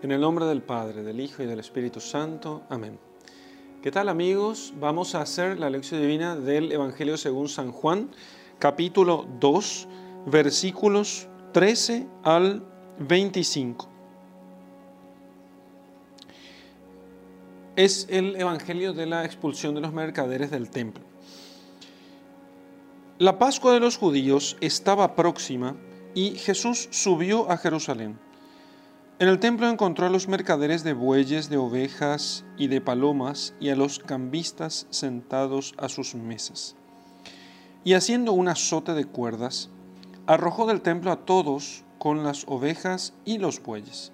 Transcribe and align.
En 0.00 0.12
el 0.12 0.20
nombre 0.20 0.44
del 0.46 0.62
Padre, 0.62 1.02
del 1.02 1.18
Hijo 1.18 1.42
y 1.42 1.46
del 1.46 1.58
Espíritu 1.58 1.98
Santo. 1.98 2.62
Amén. 2.68 3.00
¿Qué 3.82 3.90
tal 3.90 4.08
amigos? 4.08 4.72
Vamos 4.78 5.16
a 5.16 5.22
hacer 5.22 5.58
la 5.58 5.70
lección 5.70 6.00
divina 6.00 6.36
del 6.36 6.70
Evangelio 6.70 7.16
según 7.16 7.48
San 7.48 7.72
Juan, 7.72 8.08
capítulo 8.60 9.26
2, 9.40 9.88
versículos 10.26 11.26
13 11.52 12.06
al 12.22 12.64
25. 13.00 13.88
Es 17.74 18.06
el 18.08 18.36
Evangelio 18.36 18.92
de 18.92 19.06
la 19.06 19.24
expulsión 19.24 19.74
de 19.74 19.80
los 19.80 19.92
mercaderes 19.92 20.52
del 20.52 20.70
templo. 20.70 21.02
La 23.18 23.36
Pascua 23.40 23.72
de 23.72 23.80
los 23.80 23.96
judíos 23.96 24.56
estaba 24.60 25.16
próxima 25.16 25.74
y 26.14 26.36
Jesús 26.36 26.86
subió 26.92 27.50
a 27.50 27.56
Jerusalén. 27.56 28.27
En 29.20 29.26
el 29.26 29.40
templo 29.40 29.68
encontró 29.68 30.06
a 30.06 30.10
los 30.10 30.28
mercaderes 30.28 30.84
de 30.84 30.92
bueyes, 30.92 31.50
de 31.50 31.56
ovejas 31.56 32.44
y 32.56 32.68
de 32.68 32.80
palomas 32.80 33.52
y 33.58 33.70
a 33.70 33.74
los 33.74 33.98
cambistas 33.98 34.86
sentados 34.90 35.74
a 35.76 35.88
sus 35.88 36.14
mesas. 36.14 36.76
Y 37.82 37.94
haciendo 37.94 38.32
un 38.32 38.46
azote 38.46 38.94
de 38.94 39.06
cuerdas, 39.06 39.70
arrojó 40.28 40.66
del 40.66 40.82
templo 40.82 41.10
a 41.10 41.24
todos 41.24 41.82
con 41.98 42.22
las 42.22 42.44
ovejas 42.46 43.12
y 43.24 43.38
los 43.38 43.60
bueyes. 43.60 44.12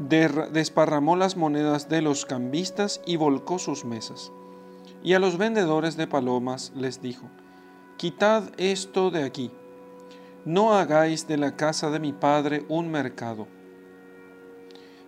Desparramó 0.00 1.14
las 1.14 1.36
monedas 1.36 1.88
de 1.88 2.02
los 2.02 2.26
cambistas 2.26 3.00
y 3.06 3.14
volcó 3.14 3.60
sus 3.60 3.84
mesas. 3.84 4.32
Y 5.04 5.14
a 5.14 5.20
los 5.20 5.38
vendedores 5.38 5.96
de 5.96 6.08
palomas 6.08 6.72
les 6.74 7.00
dijo, 7.00 7.28
Quitad 7.98 8.50
esto 8.56 9.12
de 9.12 9.22
aquí 9.22 9.52
no 10.46 10.74
hagáis 10.74 11.26
de 11.26 11.36
la 11.36 11.56
casa 11.56 11.90
de 11.90 11.98
mi 11.98 12.12
Padre 12.12 12.64
un 12.68 12.88
mercado. 12.88 13.48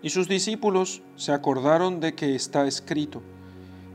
Y 0.02 0.10
sus 0.10 0.28
discípulos 0.28 1.00
se 1.14 1.32
acordaron 1.32 2.00
de 2.00 2.14
que 2.14 2.34
está 2.34 2.66
escrito, 2.66 3.22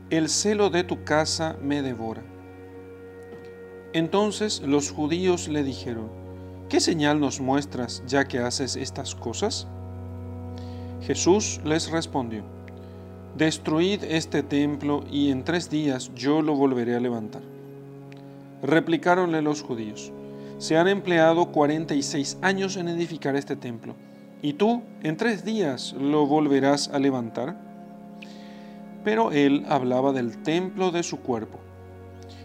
el 0.08 0.30
celo 0.30 0.70
de 0.70 0.84
tu 0.84 1.04
casa 1.04 1.56
me 1.62 1.82
devora. 1.82 2.22
Entonces 3.92 4.62
los 4.62 4.90
judíos 4.90 5.48
le 5.48 5.62
dijeron, 5.62 6.08
¿qué 6.70 6.80
señal 6.80 7.20
nos 7.20 7.40
muestras 7.40 8.02
ya 8.06 8.24
que 8.24 8.38
haces 8.38 8.74
estas 8.74 9.14
cosas? 9.14 9.66
Jesús 11.02 11.60
les 11.62 11.90
respondió, 11.90 12.42
Destruid 13.36 14.02
este 14.04 14.42
templo 14.42 15.04
y 15.10 15.30
en 15.30 15.44
tres 15.44 15.68
días 15.68 16.10
yo 16.14 16.40
lo 16.40 16.54
volveré 16.54 16.94
a 16.96 17.00
levantar. 17.00 17.42
Replicáronle 18.62 19.42
los 19.42 19.60
judíos, 19.60 20.12
se 20.64 20.78
han 20.78 20.88
empleado 20.88 21.52
46 21.52 22.38
años 22.40 22.78
en 22.78 22.88
edificar 22.88 23.36
este 23.36 23.54
templo, 23.54 23.96
y 24.40 24.54
tú 24.54 24.80
en 25.02 25.18
tres 25.18 25.44
días 25.44 25.92
lo 25.92 26.26
volverás 26.26 26.88
a 26.88 26.98
levantar. 26.98 27.60
Pero 29.04 29.30
él 29.30 29.66
hablaba 29.68 30.14
del 30.14 30.42
templo 30.42 30.90
de 30.90 31.02
su 31.02 31.18
cuerpo. 31.20 31.58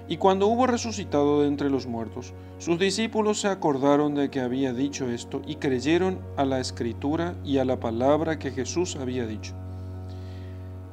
Y 0.09 0.17
cuando 0.17 0.47
hubo 0.47 0.67
resucitado 0.67 1.43
de 1.43 1.47
entre 1.47 1.69
los 1.69 1.87
muertos, 1.87 2.33
sus 2.57 2.77
discípulos 2.77 3.39
se 3.39 3.47
acordaron 3.47 4.15
de 4.15 4.29
que 4.29 4.41
había 4.41 4.73
dicho 4.73 5.09
esto 5.09 5.41
y 5.47 5.55
creyeron 5.55 6.19
a 6.35 6.43
la 6.43 6.59
escritura 6.59 7.35
y 7.45 7.59
a 7.59 7.63
la 7.63 7.79
palabra 7.79 8.37
que 8.37 8.51
Jesús 8.51 8.97
había 8.97 9.25
dicho. 9.27 9.53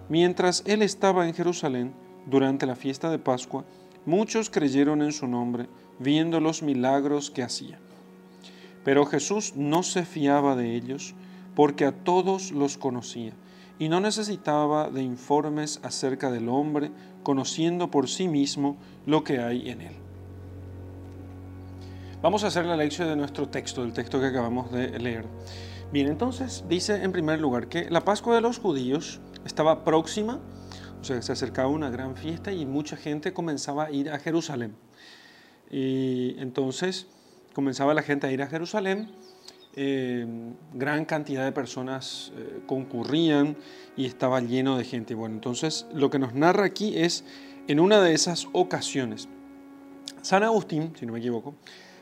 Mientras 0.09 0.63
él 0.65 0.81
estaba 0.81 1.27
en 1.27 1.35
Jerusalén, 1.35 1.93
durante 2.25 2.67
la 2.67 2.77
fiesta 2.77 3.11
de 3.11 3.19
Pascua, 3.19 3.65
muchos 4.05 4.49
creyeron 4.49 5.03
en 5.03 5.11
su 5.11 5.27
nombre, 5.27 5.69
viendo 5.99 6.41
los 6.41 6.63
milagros 6.63 7.31
que 7.31 7.43
hacía. 7.43 7.79
Pero 8.85 9.07
Jesús 9.07 9.55
no 9.57 9.83
se 9.83 10.05
fiaba 10.05 10.55
de 10.57 10.77
ellos 10.77 11.15
porque 11.55 11.87
a 11.87 11.93
todos 11.93 12.53
los 12.53 12.77
conocía 12.77 13.33
y 13.79 13.89
no 13.89 14.01
necesitaba 14.01 14.91
de 14.91 15.03
informes 15.03 15.81
acerca 15.83 16.31
del 16.31 16.49
hombre, 16.49 16.91
conociendo 17.23 17.91
por 17.91 18.09
sí 18.09 18.29
mismo 18.29 18.77
lo 19.05 19.25
que 19.25 19.41
hay 19.41 19.69
en 19.71 19.81
él. 19.83 19.97
Vamos 22.23 22.45
a 22.45 22.47
hacer 22.47 22.65
la 22.65 22.77
lección 22.77 23.09
de 23.09 23.17
nuestro 23.17 23.49
texto, 23.49 23.83
del 23.83 23.93
texto 23.93 24.19
que 24.19 24.27
acabamos 24.27 24.73
de 24.73 24.99
leer. 24.99 25.27
Bien, 25.93 26.09
entonces 26.09 26.65
dice 26.69 27.03
en 27.03 27.13
primer 27.13 27.41
lugar 27.41 27.69
que 27.69 27.91
la 27.91 28.05
Pascua 28.05 28.35
de 28.35 28.41
los 28.41 28.59
judíos 28.59 29.21
estaba 29.45 29.85
próxima, 29.85 30.41
o 31.01 31.05
sea, 31.05 31.21
se 31.23 31.33
acercaba 31.33 31.69
una 31.69 31.91
gran 31.91 32.17
fiesta 32.17 32.53
y 32.53 32.67
mucha 32.67 32.97
gente 32.97 33.33
comenzaba 33.33 33.85
a 33.85 33.91
ir 33.91 34.11
a 34.11 34.19
Jerusalén. 34.19 34.75
Y 35.71 36.37
entonces 36.39 37.07
comenzaba 37.55 37.95
la 37.95 38.03
gente 38.03 38.27
a 38.27 38.33
ir 38.33 38.43
a 38.43 38.47
Jerusalén, 38.47 39.11
eh, 39.79 40.27
gran 40.73 41.05
cantidad 41.05 41.45
de 41.45 41.53
personas 41.53 42.33
eh, 42.35 42.61
concurrían 42.67 43.57
y 43.95 44.07
estaba 44.07 44.41
lleno 44.41 44.79
de 44.79 44.85
gente. 44.85 45.15
Bueno, 45.15 45.35
entonces 45.35 45.87
lo 45.93 46.09
que 46.09 46.19
nos 46.19 46.35
narra 46.35 46.65
aquí 46.65 46.97
es 46.97 47.25
en 47.69 47.81
una 47.81 48.01
de 48.01 48.15
esas 48.15 48.49
ocasiones. 48.53 49.29
San 50.23 50.43
Agustín, 50.45 50.93
si 50.99 51.05
no 51.05 51.13
me 51.13 51.19
equivoco, 51.19 51.55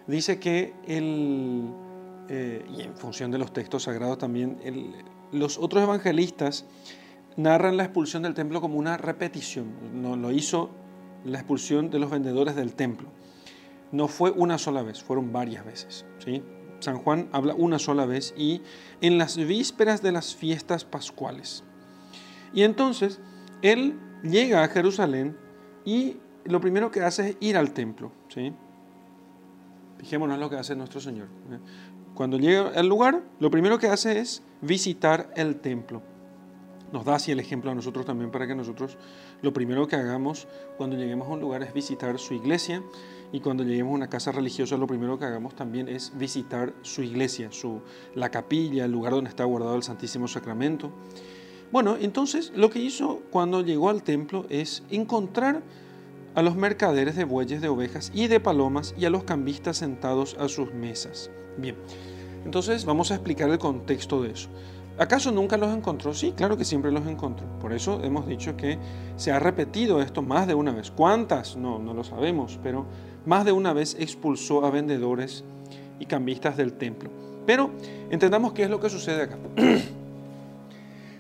dice 0.07 0.39
que 0.39 0.73
eh, 0.87 2.65
y 2.77 2.81
en 2.81 2.97
función 2.97 3.33
de 3.33 3.39
los 3.39 3.53
textos 3.53 3.83
sagrados 3.83 4.19
también, 4.19 4.57
los 5.33 5.59
otros 5.59 5.83
evangelistas 5.83 6.65
narran 7.37 7.77
la 7.77 7.85
expulsión 7.85 8.23
del 8.23 8.35
templo 8.35 8.61
como 8.61 8.79
una 8.79 8.97
repetición. 8.97 9.67
No 10.01 10.15
lo 10.15 10.31
hizo 10.31 10.71
la 11.25 11.39
expulsión 11.39 11.91
de 11.91 11.99
los 11.99 12.09
vendedores 12.11 12.55
del 12.55 12.75
templo 12.75 13.09
no 13.95 14.09
fue 14.09 14.33
una 14.33 14.59
sola 14.59 14.83
vez, 14.83 15.03
fueron 15.03 15.33
varias 15.33 15.65
veces. 15.65 16.05
¿sí? 16.19 16.43
San 16.81 16.99
Juan 16.99 17.29
habla 17.31 17.55
una 17.55 17.79
sola 17.79 18.07
vez 18.07 18.35
y 18.37 18.61
en 19.01 19.19
las 19.19 19.37
vísperas 19.37 20.03
de 20.03 20.11
las 20.11 20.35
fiestas 20.35 20.85
pascuales. 20.85 21.63
Y 22.53 22.65
entonces 22.65 23.21
él 23.63 23.97
llega 24.25 24.65
a 24.65 24.69
Jerusalén 24.69 25.37
y 25.85 26.17
lo 26.45 26.61
primero 26.61 26.91
que 26.91 27.03
hace 27.03 27.31
es 27.31 27.37
ir 27.39 27.57
al 27.57 27.73
templo. 27.73 28.11
¿sí? 28.29 28.53
Fijémonos 29.99 30.41
lo 30.41 30.51
que 30.51 30.57
hace 30.57 30.75
nuestro 30.75 31.01
Señor. 31.01 31.29
¿eh? 31.53 31.59
Cuando 32.17 32.37
llega 32.37 32.71
al 32.75 32.89
lugar, 32.89 33.23
lo 33.39 33.49
primero 33.49 33.79
que 33.79 33.87
hace 33.87 34.19
es 34.19 34.43
visitar 34.61 35.33
el 35.37 35.61
templo. 35.61 36.03
Nos 36.93 37.05
da 37.05 37.15
así 37.15 37.31
el 37.31 37.39
ejemplo 37.39 37.71
a 37.71 37.75
nosotros 37.75 38.05
también 38.05 38.33
para 38.33 38.47
que 38.47 38.57
nosotros 38.57 38.99
lo 39.41 39.53
primero 39.53 39.87
que 39.87 39.97
hagamos 39.97 40.49
cuando 40.77 40.97
lleguemos 40.97 41.29
a 41.29 41.33
un 41.33 41.41
lugar 41.41 41.63
es 41.63 41.73
visitar 41.73 42.19
su 42.19 42.35
iglesia 42.35 42.83
y 43.35 43.41
cuando 43.41 43.65
lleguemos 43.65 43.91
a 43.91 43.97
una 43.97 44.07
casa 44.09 44.31
religiosa 44.31 44.77
lo 44.77 44.87
primero 44.87 45.19
que 45.19 45.25
hagamos 45.25 45.57
también 45.57 45.89
es 45.89 46.13
visitar 46.17 46.73
su 46.83 47.03
iglesia, 47.03 47.51
su, 47.51 47.81
la 48.15 48.31
capilla, 48.31 48.85
el 48.85 48.93
lugar 48.93 49.13
donde 49.13 49.29
está 49.29 49.43
guardado 49.43 49.75
el 49.75 49.83
Santísimo 49.83 50.29
Sacramento. 50.29 50.93
Bueno, 51.73 51.97
entonces 52.01 52.53
lo 52.55 52.71
que 52.71 52.79
hizo 52.79 53.23
cuando 53.33 53.63
llegó 53.63 53.91
al 53.91 54.05
templo 54.05 54.47
es 54.51 54.85
encontrar 54.89 55.63
a 56.37 56.43
los 56.43 56.55
mercaderes 56.55 57.17
de 57.17 57.25
bueyes, 57.25 57.61
de 57.61 57.67
ovejas 57.67 58.13
y 58.15 58.29
de 58.29 58.39
palomas 58.39 58.95
y 58.97 59.05
a 59.05 59.11
los 59.11 59.25
cambistas 59.25 59.79
sentados 59.79 60.37
a 60.39 60.49
sus 60.49 60.73
mesas. 60.73 61.29
Bien, 61.59 61.75
entonces 62.45 62.85
vamos 62.85 63.11
a 63.11 63.17
explicar 63.17 63.51
el 63.51 63.59
contexto 63.59 64.23
de 64.23 64.31
eso. 64.31 64.49
¿Acaso 64.97 65.33
nunca 65.33 65.57
los 65.57 65.77
encontró? 65.77 66.15
Sí, 66.15 66.35
claro 66.37 66.57
que 66.57 66.65
siempre 66.65 66.93
los 66.93 67.05
encontró. 67.09 67.49
Por 67.59 67.73
eso 67.73 68.01
hemos 68.05 68.29
dicho 68.29 68.57
que 68.57 68.79
se 69.17 69.33
ha 69.33 69.41
repetido 69.41 70.01
esto 70.01 70.23
más 70.23 70.47
de 70.47 70.55
una 70.55 70.71
vez. 70.71 70.93
¿Cuántas? 70.93 71.57
No, 71.57 71.81
no 71.81 71.95
lo 71.95 72.05
sabemos, 72.05 72.61
pero 72.63 72.87
más 73.27 73.45
de 73.45 73.53
una 73.53 73.73
vez 73.73 73.97
expulsó 73.99 74.65
a 74.65 74.71
vendedores 74.71 75.45
y 75.99 76.07
cambistas 76.07 76.57
del 76.57 76.73
templo. 76.73 77.11
Pero 77.47 77.71
entendamos 78.11 78.53
qué 78.53 78.65
es 78.65 78.71
lo 78.71 78.81
que 78.81 78.91
sucede 78.91 79.23
acá. 79.23 79.39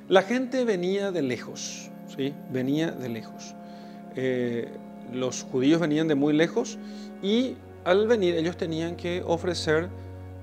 La 0.09 0.23
gente 0.23 0.65
venía 0.65 1.11
de 1.11 1.23
lejos, 1.23 1.91
¿sí? 2.15 2.35
Venía 2.53 2.91
de 2.91 3.09
lejos. 3.09 3.55
Eh, 4.17 4.69
los 5.13 5.45
judíos 5.45 5.81
venían 5.81 6.09
de 6.09 6.15
muy 6.15 6.33
lejos 6.33 6.79
y 7.23 7.57
al 7.85 8.07
venir 8.07 8.35
ellos 8.35 8.57
tenían 8.57 8.97
que 8.97 9.23
ofrecer, 9.27 9.89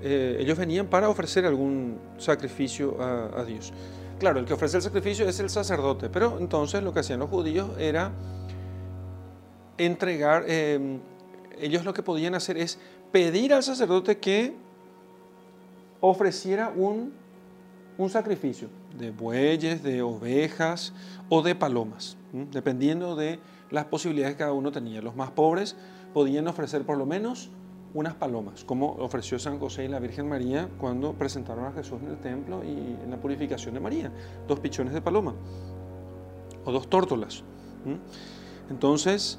eh, 0.02 0.36
ellos 0.40 0.58
venían 0.58 0.86
para 0.86 1.08
ofrecer 1.08 1.46
algún 1.46 1.98
sacrificio 2.18 2.96
a, 3.00 3.44
Dios. 3.44 3.72
Claro, 4.18 4.38
el 4.40 4.46
que 4.46 4.54
ofrece 4.54 4.76
el 4.76 4.82
sacrificio 4.82 5.28
es 5.28 5.40
el 5.40 5.50
sacerdote, 5.50 6.08
pero 6.08 6.38
entonces 6.38 6.82
lo 6.82 6.92
que 6.92 7.00
hacían 7.00 7.18
los 7.20 7.28
judíos 7.28 7.70
era 7.78 8.12
entregar, 9.78 10.44
eh, 10.46 10.98
ellos 11.60 11.84
lo 11.84 11.94
que 11.94 12.02
podían 12.02 12.34
hacer 12.34 12.56
es 12.56 12.78
pedir 13.10 13.52
al 13.54 13.62
sacerdote 13.62 14.18
que 14.18 14.54
ofreciera 16.00 16.72
un, 16.74 17.12
un 17.98 18.10
sacrificio 18.10 18.68
de 18.98 19.10
bueyes, 19.10 19.82
de 19.82 20.02
ovejas 20.02 20.92
o 21.28 21.42
de 21.42 21.54
palomas, 21.54 22.16
dependiendo 22.32 23.16
de 23.16 23.38
las 23.70 23.86
posibilidades 23.86 24.34
que 24.34 24.40
cada 24.40 24.52
uno 24.52 24.72
tenía. 24.72 25.00
Los 25.00 25.16
más 25.16 25.30
pobres 25.30 25.76
podían 26.12 26.46
ofrecer 26.48 26.84
por 26.84 26.98
lo 26.98 27.06
menos 27.06 27.50
unas 27.94 28.14
palomas, 28.14 28.64
como 28.64 28.92
ofreció 28.92 29.38
San 29.38 29.58
José 29.58 29.84
y 29.84 29.88
la 29.88 29.98
Virgen 29.98 30.28
María 30.28 30.68
cuando 30.78 31.12
presentaron 31.12 31.66
a 31.66 31.72
Jesús 31.72 32.00
en 32.02 32.08
el 32.08 32.18
templo 32.18 32.64
y 32.64 32.96
en 33.02 33.10
la 33.10 33.18
purificación 33.18 33.74
de 33.74 33.80
María, 33.80 34.10
dos 34.48 34.60
pichones 34.60 34.94
de 34.94 35.02
paloma 35.02 35.34
o 36.64 36.72
dos 36.72 36.88
tórtolas. 36.88 37.44
Entonces, 38.70 39.38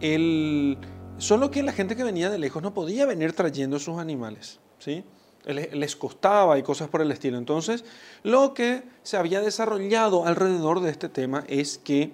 el, 0.00 0.78
Solo 1.18 1.50
que 1.50 1.62
la 1.62 1.72
gente 1.72 1.96
que 1.96 2.04
venía 2.04 2.28
de 2.28 2.38
lejos 2.38 2.62
no 2.62 2.74
podía 2.74 3.06
venir 3.06 3.32
trayendo 3.32 3.78
sus 3.78 3.98
animales, 3.98 4.60
¿sí? 4.78 5.04
les 5.46 5.96
costaba 5.96 6.58
y 6.58 6.62
cosas 6.62 6.88
por 6.88 7.02
el 7.02 7.10
estilo. 7.12 7.38
Entonces, 7.38 7.84
lo 8.22 8.54
que 8.54 8.82
se 9.02 9.16
había 9.16 9.40
desarrollado 9.40 10.26
alrededor 10.26 10.80
de 10.80 10.90
este 10.90 11.08
tema 11.08 11.44
es 11.48 11.78
que 11.78 12.12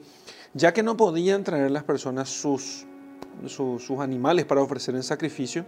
ya 0.55 0.73
que 0.73 0.83
no 0.83 0.97
podían 0.97 1.45
traer 1.45 1.71
las 1.71 1.85
personas 1.85 2.29
sus, 2.29 2.87
sus, 3.47 3.91
animales 4.01 4.45
para 4.45 4.63
ofrecer 4.63 4.95
en 4.97 5.03
sacrificio, 5.03 5.65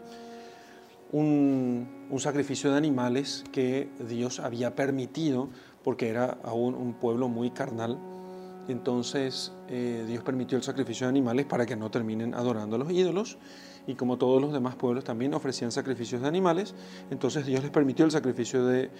un, 1.12 1.88
sacrificio 2.18 2.70
de 2.70 2.78
animales 2.78 3.44
que 3.52 3.88
Dios 4.08 4.40
había 4.40 4.74
permitido 4.74 5.48
porque 5.84 6.08
era 6.08 6.38
aún 6.42 6.74
un 6.74 6.94
pueblo 6.94 7.28
muy 7.28 7.50
carnal. 7.50 7.98
Entonces 8.68 9.52
eh, 9.68 10.04
Dios 10.06 10.22
permitió 10.22 10.56
el 10.56 10.62
sacrificio 10.62 11.06
de 11.06 11.10
animales 11.10 11.46
para 11.46 11.66
que 11.66 11.76
no 11.76 11.90
terminen 11.90 12.34
adorando 12.34 12.76
a 12.76 12.78
los 12.78 12.90
ídolos 12.92 13.38
y 13.86 13.94
como 13.94 14.18
todos 14.18 14.40
los 14.40 14.52
demás 14.52 14.76
pueblos 14.76 15.04
también 15.04 15.34
ofrecían 15.34 15.72
sacrificios 15.72 16.22
de 16.22 16.28
animales, 16.28 16.74
entonces 17.10 17.46
Dios 17.46 17.62
les 17.62 17.70
permitió 17.70 18.04
el 18.04 18.10
sacrificio 18.10 18.64
de, 18.64 18.90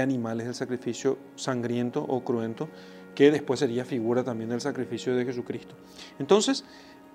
animales, 0.00 0.46
el 0.46 0.54
sacrificio 0.54 1.18
sangriento 1.34 2.02
o 2.02 2.22
cruento, 2.22 2.68
que 3.14 3.30
después 3.30 3.60
sería 3.60 3.84
figura 3.84 4.22
también 4.22 4.50
del 4.50 4.60
sacrificio 4.60 5.16
de 5.16 5.24
Jesucristo. 5.24 5.74
Entonces, 6.18 6.64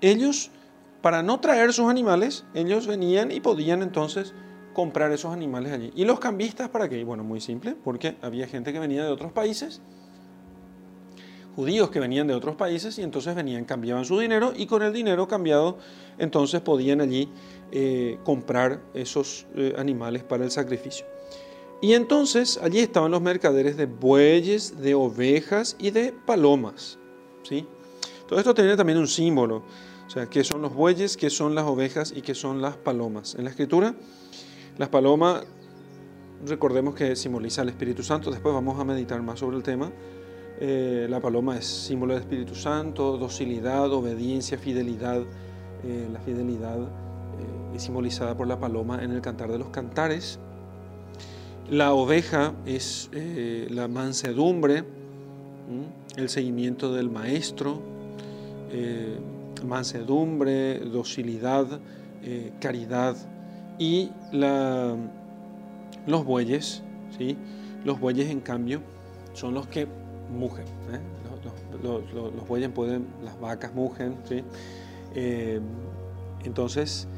ellos, 0.00 0.50
para 1.00 1.22
no 1.22 1.40
traer 1.40 1.72
sus 1.72 1.88
animales, 1.88 2.44
ellos 2.52 2.86
venían 2.86 3.30
y 3.30 3.40
podían 3.40 3.82
entonces 3.82 4.34
comprar 4.74 5.12
esos 5.12 5.32
animales 5.32 5.72
allí. 5.72 5.92
¿Y 5.94 6.04
los 6.04 6.20
cambistas 6.20 6.68
para 6.68 6.88
qué? 6.88 7.04
Bueno, 7.04 7.24
muy 7.24 7.40
simple, 7.40 7.74
porque 7.82 8.16
había 8.20 8.46
gente 8.46 8.72
que 8.72 8.80
venía 8.80 9.04
de 9.04 9.10
otros 9.10 9.32
países 9.32 9.80
judíos 11.54 11.90
que 11.90 12.00
venían 12.00 12.26
de 12.26 12.34
otros 12.34 12.56
países 12.56 12.98
y 12.98 13.02
entonces 13.02 13.34
venían, 13.34 13.64
cambiaban 13.64 14.04
su 14.04 14.18
dinero 14.18 14.52
y 14.56 14.66
con 14.66 14.82
el 14.82 14.92
dinero 14.92 15.28
cambiado 15.28 15.78
entonces 16.18 16.60
podían 16.60 17.00
allí 17.00 17.28
eh, 17.72 18.18
comprar 18.24 18.80
esos 18.94 19.46
eh, 19.54 19.74
animales 19.76 20.22
para 20.22 20.44
el 20.44 20.50
sacrificio. 20.50 21.06
Y 21.80 21.92
entonces 21.92 22.58
allí 22.62 22.78
estaban 22.78 23.10
los 23.10 23.20
mercaderes 23.20 23.76
de 23.76 23.86
bueyes, 23.86 24.80
de 24.80 24.94
ovejas 24.94 25.76
y 25.78 25.90
de 25.90 26.12
palomas. 26.12 26.98
¿sí? 27.42 27.66
Todo 28.28 28.38
esto 28.38 28.54
tenía 28.54 28.76
también 28.76 28.98
un 28.98 29.08
símbolo, 29.08 29.62
o 30.06 30.10
sea, 30.10 30.26
qué 30.26 30.44
son 30.44 30.62
los 30.62 30.74
bueyes, 30.74 31.16
qué 31.16 31.30
son 31.30 31.54
las 31.54 31.64
ovejas 31.64 32.12
y 32.16 32.22
qué 32.22 32.34
son 32.34 32.62
las 32.62 32.76
palomas. 32.76 33.34
En 33.34 33.44
la 33.44 33.50
escritura, 33.50 33.94
las 34.78 34.88
palomas, 34.88 35.44
recordemos 36.46 36.94
que 36.94 37.16
simboliza 37.16 37.62
al 37.62 37.68
Espíritu 37.68 38.02
Santo, 38.02 38.30
después 38.30 38.54
vamos 38.54 38.78
a 38.80 38.84
meditar 38.84 39.20
más 39.22 39.40
sobre 39.40 39.56
el 39.56 39.62
tema. 39.62 39.92
Eh, 40.60 41.08
la 41.10 41.20
paloma 41.20 41.58
es 41.58 41.64
símbolo 41.66 42.14
del 42.14 42.22
Espíritu 42.22 42.54
Santo, 42.54 43.16
docilidad, 43.18 43.92
obediencia, 43.92 44.56
fidelidad. 44.56 45.22
Eh, 45.82 46.08
la 46.12 46.20
fidelidad 46.20 46.78
eh, 46.78 47.74
es 47.74 47.82
simbolizada 47.82 48.36
por 48.36 48.46
la 48.46 48.58
paloma 48.58 49.02
en 49.02 49.10
el 49.10 49.20
cantar 49.20 49.50
de 49.50 49.58
los 49.58 49.68
cantares. 49.70 50.38
La 51.68 51.92
oveja 51.94 52.52
es 52.66 53.10
la 53.70 53.88
mansedumbre, 53.88 54.84
el 56.14 56.28
seguimiento 56.28 56.92
del 56.92 57.08
maestro, 57.08 57.80
mansedumbre, 59.66 60.80
docilidad, 60.80 61.80
caridad. 62.60 63.16
Y 63.78 64.10
los 66.06 66.24
bueyes, 66.26 66.82
¿sí? 67.16 67.38
los 67.82 67.98
bueyes 67.98 68.28
en 68.28 68.40
cambio, 68.40 68.82
son 69.32 69.54
los 69.54 69.66
que 69.66 69.88
mugen. 70.30 70.64
¿eh? 70.92 71.00
Los, 71.82 72.48
bueyes 72.48 72.70
pueden, 72.70 73.06
las 73.22 73.38
vacas 73.40 73.74
mugen, 73.74 74.16
eh, 75.14 75.60
entonces 76.44 77.08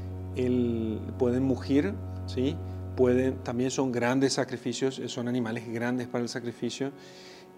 pueden 1.18 1.42
mugir, 1.44 1.94
¿sí? 2.26 2.56
Pueden, 2.96 3.36
también 3.42 3.70
son 3.70 3.92
grandes 3.92 4.34
sacrificios, 4.34 4.98
eh, 4.98 5.08
son 5.08 5.28
animales 5.28 5.68
grandes 5.68 6.08
para 6.08 6.22
el 6.22 6.28
sacrificio. 6.28 6.92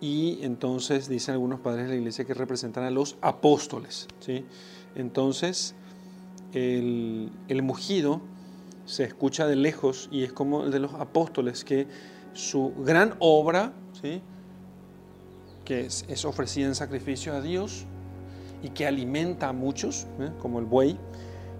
Y 0.00 0.38
entonces 0.42 1.08
dicen 1.08 1.34
algunos 1.34 1.60
padres 1.60 1.84
de 1.86 1.90
la 1.90 1.96
iglesia 1.96 2.24
que 2.24 2.34
representan 2.34 2.84
a 2.84 2.90
los 2.90 3.16
apóstoles. 3.20 4.06
¿sí? 4.20 4.44
Entonces, 4.94 5.74
el, 6.52 7.32
el 7.48 7.62
mugido 7.62 8.20
se 8.84 9.04
escucha 9.04 9.46
de 9.46 9.56
lejos 9.56 10.08
y 10.12 10.22
es 10.22 10.32
como 10.32 10.64
el 10.64 10.70
de 10.70 10.78
los 10.78 10.94
apóstoles, 10.94 11.64
que 11.64 11.86
su 12.32 12.72
gran 12.84 13.14
obra, 13.18 13.72
¿sí? 14.00 14.22
Que 15.68 15.84
es, 15.84 16.24
ofrecida 16.24 16.66
en 16.66 16.74
sacrificio 16.74 17.34
a 17.34 17.42
Dios 17.42 17.84
y 18.62 18.70
que 18.70 18.86
alimenta 18.86 19.50
a 19.50 19.52
muchos, 19.52 20.06
¿eh? 20.18 20.30
como 20.38 20.60
el 20.60 20.64
buey. 20.64 20.98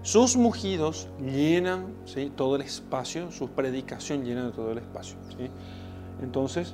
Sus 0.01 0.35
mugidos 0.35 1.07
llenan 1.23 1.93
todo 2.35 2.55
el 2.55 2.63
espacio, 2.63 3.31
su 3.31 3.49
predicación 3.49 4.25
llena 4.25 4.51
todo 4.51 4.71
el 4.71 4.79
espacio. 4.79 5.15
Entonces, 6.23 6.73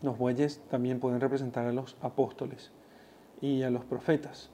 los 0.00 0.16
bueyes 0.16 0.62
también 0.70 1.00
pueden 1.00 1.20
representar 1.20 1.66
a 1.66 1.72
los 1.72 1.98
apóstoles 2.00 2.72
y 3.42 3.62
a 3.62 3.68
los 3.68 3.84
profetas. 3.84 4.48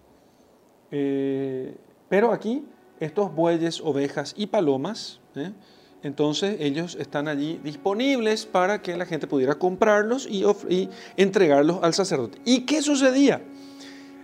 Eh, 0.91 1.77
pero 2.09 2.33
aquí, 2.33 2.67
estos 2.99 3.33
bueyes, 3.33 3.81
ovejas 3.83 4.35
y 4.37 4.49
palomas, 4.49 5.21
¿eh? 5.37 5.53
Entonces 6.03 6.57
ellos 6.61 6.97
están 7.01 7.27
allí 7.27 7.61
disponibles 7.65 8.47
para 8.47 8.81
que 8.81 8.97
la 8.97 9.05
gente 9.05 9.27
pudiera 9.27 9.57
comprarlos 9.57 10.29
y, 10.31 10.89
entregarlos 11.17 11.81
al 11.83 11.93
sacerdote. 11.93 12.39
¿Y 12.45 12.61
qué 12.61 12.83
sucedía? 12.83 13.43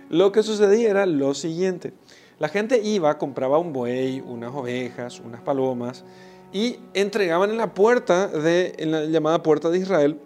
Lo 0.09 0.31
que 0.31 0.43
sucedía 0.43 0.89
era 0.89 1.05
lo 1.05 1.33
siguiente. 1.33 1.93
La 2.39 2.47
gente 2.47 2.81
iba, 2.81 3.17
compraba 3.17 3.57
un 3.57 3.73
buey, 3.73 4.21
unas 4.21 4.53
ovejas, 4.53 5.19
unas 5.19 5.41
palomas 5.41 6.05
y 6.53 6.77
entregaban 6.93 7.49
en 7.49 7.57
la 7.57 7.73
puerta 7.73 8.27
de 8.27 8.75
en 8.77 8.91
la 8.91 9.05
llamada 9.05 9.43
puerta 9.43 9.69
de 9.69 9.79
Israel 9.79 10.19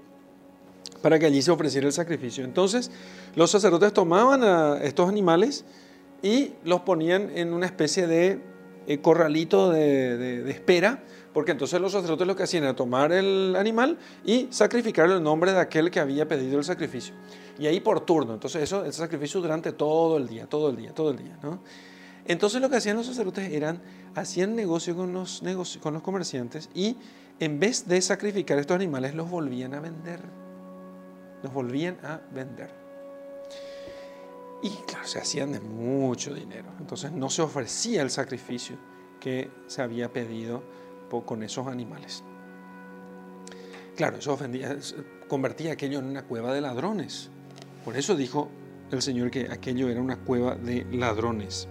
para 1.02 1.18
que 1.18 1.26
allí 1.26 1.42
se 1.42 1.50
ofreciera 1.50 1.88
el 1.88 1.94
sacrificio. 1.94 2.44
Entonces, 2.44 2.92
los 3.36 3.50
sacerdotes 3.50 3.94
tomaban 3.94 4.44
a 4.44 4.80
estos 4.84 5.08
animales 5.10 5.66
y 6.22 6.54
los 6.64 6.82
ponían 6.82 7.32
en 7.36 7.54
una 7.54 7.66
especie 7.66 8.06
de 8.06 8.40
eh, 8.86 9.00
corralito 9.00 9.72
de 9.72 10.50
espera 10.52 11.04
porque 11.34 11.52
entonces 11.52 11.80
los 11.80 11.92
sacerdotes 11.92 12.26
lo 12.26 12.36
que 12.36 12.44
hacían 12.44 12.64
era 12.64 12.76
tomar 12.76 13.12
el 13.12 13.56
animal 13.56 13.98
y 14.26 14.48
sacrificarlo 14.50 15.18
en 15.18 15.24
nombre 15.24 15.52
de 15.52 15.60
aquel 15.60 15.92
que 15.92 16.00
había 16.00 16.28
pedido 16.28 16.58
el 16.58 16.64
sacrificio. 16.64 17.14
Y 17.60 17.68
ahí 17.68 17.80
por 17.80 18.02
turno, 18.02 18.34
entonces 18.34 18.64
eso, 18.64 18.86
el 18.86 18.94
sacrificio 18.94 19.42
durante 19.42 19.72
todo 19.72 20.18
el 20.18 20.28
día, 20.28 20.48
todo 20.48 20.70
el 20.70 20.78
día, 20.78 20.94
todo 20.94 21.12
el 21.12 21.18
día. 21.18 21.38
Entonces 22.26 22.62
lo 22.62 22.70
que 22.70 22.78
hacían 22.78 22.96
los 22.98 23.06
sacerdotes 23.06 23.52
eran, 23.52 23.82
hacían 24.16 24.56
negocio 24.56 24.96
con 24.96 25.14
los, 25.14 25.42
con 25.82 25.94
los 25.94 26.04
comerciantes 26.04 26.70
y 26.74 26.96
en 27.40 27.60
vez 27.60 27.88
de 27.88 28.02
sacrificar 28.02 28.60
estos 28.60 28.76
animales 28.76 29.16
los 29.16 29.30
volvían 29.30 29.74
a 29.74 29.80
vender. 29.80 30.22
Los 31.44 31.54
volvían 31.54 31.98
a 32.04 32.22
vender. 32.34 32.70
Y 34.62 34.70
claro, 34.88 35.08
se 35.08 35.20
hacían 35.20 35.54
de 35.54 35.60
mucho 35.62 36.34
dinero. 36.34 36.68
Entonces 36.80 37.12
no 37.12 37.30
se 37.30 37.42
ofrecía 37.42 38.02
el 38.02 38.10
sacrificio 38.10 38.78
que 39.20 39.50
se 39.68 39.82
había 39.82 40.12
pedido 40.12 40.64
con 41.10 41.44
esos 41.44 41.68
animales. 41.68 42.24
Claro, 43.96 44.18
eso 44.18 44.34
ofendía, 44.34 44.78
convertía 45.28 45.74
aquello 45.74 46.00
en 46.00 46.06
una 46.06 46.24
cueva 46.24 46.54
de 46.54 46.62
ladrones. 46.62 47.30
Por 47.84 47.98
eso 47.98 48.16
dijo 48.16 48.50
el 48.92 49.02
Señor 49.02 49.32
que 49.32 49.48
aquello 49.52 49.90
era 49.90 50.02
una 50.02 50.18
cueva 50.18 50.56
de 50.56 50.86
ladrones. 50.92 51.68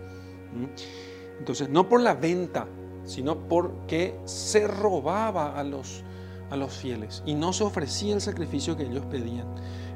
Entonces, 1.38 1.68
no 1.68 1.88
por 1.88 2.00
la 2.00 2.14
venta, 2.14 2.66
sino 3.04 3.48
porque 3.48 4.18
se 4.24 4.66
robaba 4.66 5.58
a 5.58 5.64
los, 5.64 6.04
a 6.50 6.56
los 6.56 6.76
fieles 6.76 7.22
y 7.24 7.34
no 7.34 7.52
se 7.52 7.64
ofrecía 7.64 8.14
el 8.14 8.20
sacrificio 8.20 8.76
que 8.76 8.84
ellos 8.84 9.06
pedían. 9.06 9.46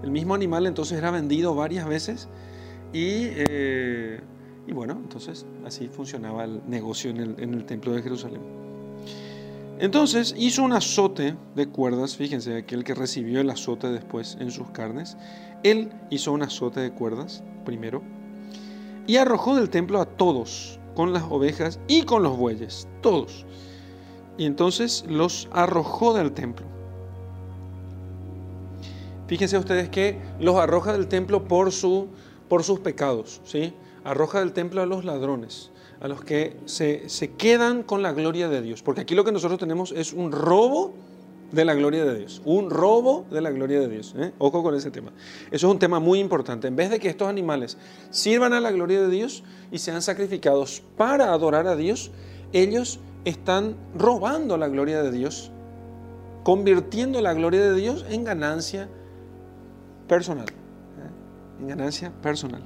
El 0.02 0.10
mismo 0.10 0.34
animal 0.34 0.66
entonces 0.66 0.98
era 0.98 1.10
vendido 1.10 1.54
varias 1.54 1.86
veces 1.86 2.28
y, 2.92 3.28
eh, 3.36 4.20
y 4.66 4.72
bueno, 4.72 4.94
entonces 4.94 5.46
así 5.66 5.88
funcionaba 5.88 6.44
el 6.44 6.62
negocio 6.66 7.10
en 7.10 7.18
el, 7.18 7.34
en 7.38 7.54
el 7.54 7.66
templo 7.66 7.92
de 7.92 8.02
Jerusalén. 8.02 8.61
Entonces 9.82 10.32
hizo 10.38 10.62
un 10.62 10.74
azote 10.74 11.34
de 11.56 11.66
cuerdas, 11.66 12.16
fíjense, 12.16 12.56
aquel 12.56 12.84
que 12.84 12.94
recibió 12.94 13.40
el 13.40 13.50
azote 13.50 13.88
después 13.88 14.36
en 14.38 14.52
sus 14.52 14.70
carnes, 14.70 15.16
él 15.64 15.90
hizo 16.08 16.30
un 16.30 16.44
azote 16.44 16.78
de 16.78 16.92
cuerdas 16.92 17.42
primero 17.64 18.00
y 19.08 19.16
arrojó 19.16 19.56
del 19.56 19.70
templo 19.70 20.00
a 20.00 20.04
todos, 20.04 20.78
con 20.94 21.12
las 21.12 21.24
ovejas 21.24 21.80
y 21.88 22.02
con 22.02 22.22
los 22.22 22.36
bueyes, 22.36 22.86
todos. 23.00 23.44
Y 24.38 24.44
entonces 24.44 25.04
los 25.08 25.48
arrojó 25.50 26.14
del 26.14 26.30
templo. 26.30 26.66
Fíjense 29.26 29.58
ustedes 29.58 29.88
que 29.88 30.16
los 30.38 30.54
arroja 30.60 30.92
del 30.92 31.08
templo 31.08 31.48
por, 31.48 31.72
su, 31.72 32.06
por 32.48 32.62
sus 32.62 32.78
pecados, 32.78 33.40
¿sí? 33.42 33.74
Arroja 34.04 34.38
del 34.38 34.52
templo 34.52 34.80
a 34.80 34.86
los 34.86 35.04
ladrones 35.04 35.71
a 36.02 36.08
los 36.08 36.24
que 36.24 36.56
se, 36.66 37.06
quedan 37.38 37.84
con 37.84 38.02
la 38.02 38.12
gloria 38.12 38.48
de 38.48 38.60
Dios. 38.60 38.82
Porque 38.82 39.02
aquí 39.02 39.14
lo 39.14 39.24
que 39.24 39.30
nosotros 39.30 39.60
tenemos 39.60 39.92
es 39.92 40.12
un 40.12 40.32
robo 40.32 40.92
de 41.52 41.64
la 41.64 41.74
gloria 41.74 42.04
de 42.04 42.18
Dios. 42.18 42.42
Un 42.44 42.70
robo 42.70 43.24
de 43.30 43.40
la 43.40 43.52
gloria 43.52 43.78
de 43.78 43.88
Dios. 43.88 44.12
¿eh? 44.18 44.32
Ojo 44.38 44.64
con 44.64 44.74
ese 44.74 44.90
tema. 44.90 45.12
Eso 45.52 45.68
es 45.68 45.72
un 45.72 45.78
tema 45.78 46.00
muy 46.00 46.18
importante. 46.18 46.66
En 46.66 46.74
vez 46.74 46.90
de 46.90 46.98
que 46.98 47.08
estos 47.08 47.28
animales 47.28 47.78
sirvan 48.10 48.52
a 48.52 48.58
la 48.58 48.72
gloria 48.72 49.00
de 49.00 49.08
Dios 49.10 49.44
y 49.70 49.78
sean 49.78 50.02
sacrificados 50.02 50.82
para 50.96 51.32
adorar 51.32 51.68
a 51.68 51.76
Dios, 51.76 52.10
ellos 52.52 52.98
están 53.24 53.76
robando 53.94 54.56
la 54.56 54.66
gloria 54.66 55.04
de 55.04 55.12
Dios 55.12 55.52
convirtiendo 56.42 57.20
la 57.20 57.32
gloria 57.32 57.60
de 57.60 57.74
Dios 57.74 58.04
en 58.08 58.24
ganancia 58.24 58.88
personal. 60.08 60.46
¿eh? 60.48 61.60
En 61.60 61.68
ganancia 61.68 62.12
personal. 62.20 62.64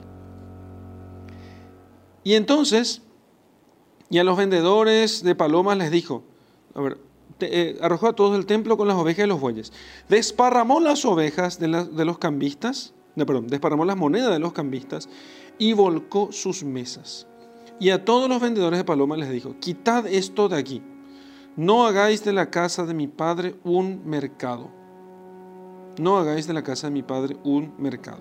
Y 2.25 2.33
entonces, 2.33 3.03
y 4.11 4.19
a 4.19 4.25
los 4.25 4.37
vendedores 4.37 5.23
de 5.23 5.35
palomas 5.35 5.77
les 5.79 5.91
dijo, 5.91 6.23
a 6.75 6.81
ver, 6.81 6.99
eh, 7.41 7.77
arrojó 7.83 8.09
a 8.09 8.13
todos 8.15 8.39
el 8.39 8.47
templo 8.47 8.77
con 8.77 8.89
las 8.89 8.97
ovejas 8.97 9.25
y 9.25 9.29
los 9.29 9.41
bueyes. 9.41 9.73
Desparramó 10.09 10.81
las 10.81 11.05
ovejas 11.05 11.59
de, 11.59 11.69
los 11.69 12.19
cambistas, 12.19 12.95
perdón, 13.15 13.49
desparramó 13.49 13.85
las 13.85 13.97
monedas 13.97 14.33
de 14.33 14.39
los 14.39 14.53
cambistas 14.53 15.09
y 15.59 15.73
volcó 15.73 16.33
sus 16.33 16.65
mesas. 16.65 17.27
Y 17.79 17.91
a 17.91 18.05
todos 18.05 18.29
los 18.29 18.41
vendedores 18.41 18.79
de 18.79 18.85
palomas 18.85 19.19
les 19.19 19.31
dijo, 19.31 19.57
quitad 19.61 20.07
esto 20.07 20.49
de 20.49 20.57
aquí, 20.57 20.83
no 21.57 21.87
hagáis 21.87 22.25
de 22.25 22.33
la 22.33 22.51
casa 22.51 22.87
de 22.87 22.95
mi 22.95 23.07
padre 23.07 23.57
un 23.65 24.03
mercado. 24.07 24.71
No 25.99 26.19
hagáis 26.19 26.47
de 26.47 26.53
la 26.53 26.63
casa 26.63 26.89
de 26.89 26.93
mi 26.93 27.03
padre 27.03 27.37
un 27.45 27.75
mercado. 27.79 28.21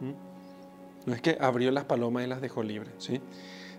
¿Mm? 0.00 1.08
No 1.08 1.14
es 1.14 1.22
que 1.22 1.38
abrió 1.40 1.70
las 1.70 1.84
palomas 1.84 2.24
y 2.24 2.28
las 2.28 2.40
dejó 2.40 2.62
libres, 2.62 2.92
¿sí? 2.98 3.20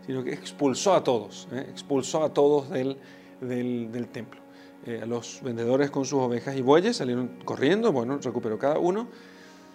Sino 0.09 0.23
que 0.23 0.33
expulsó 0.33 0.95
a 0.95 1.03
todos, 1.03 1.47
¿eh? 1.51 1.67
expulsó 1.69 2.23
a 2.23 2.33
todos 2.33 2.71
del, 2.71 2.97
del, 3.41 4.07
templo. 4.07 4.41
Eh, 4.87 5.01
a 5.03 5.05
los 5.05 5.39
vendedores 5.43 5.91
con 5.91 6.03
sus 6.03 6.19
ovejas 6.19 6.55
y 6.55 6.63
bueyes 6.63 6.97
salieron 6.97 7.27
corriendo, 7.45 7.91
bueno, 7.91 8.17
recuperó 8.17 8.57
cada 8.57 8.79
uno. 8.79 9.07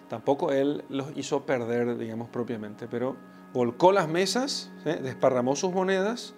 Tampoco 0.09 0.51
él 0.51 0.83
los 0.89 1.07
hizo 1.15 1.45
perder, 1.45 1.97
digamos, 1.97 2.27
propiamente, 2.27 2.85
pero 2.89 3.15
volcó 3.53 3.93
las 3.93 4.09
mesas, 4.09 4.73
¿eh? 4.83 4.99
desparramó 5.01 5.55
sus 5.55 5.71
monedas 5.71 6.33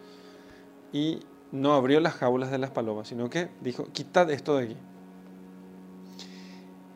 y 0.94 1.22
no 1.52 1.74
abrió 1.74 2.00
las 2.00 2.14
jaulas 2.14 2.52
de 2.52 2.60
las 2.60 2.70
palomas, 2.70 3.08
sino 3.08 3.32
que 3.32 3.50
dijo, 3.62 3.86
quitad 3.94 4.30
esto 4.30 4.58
de 4.58 4.64
aquí. 4.66 4.78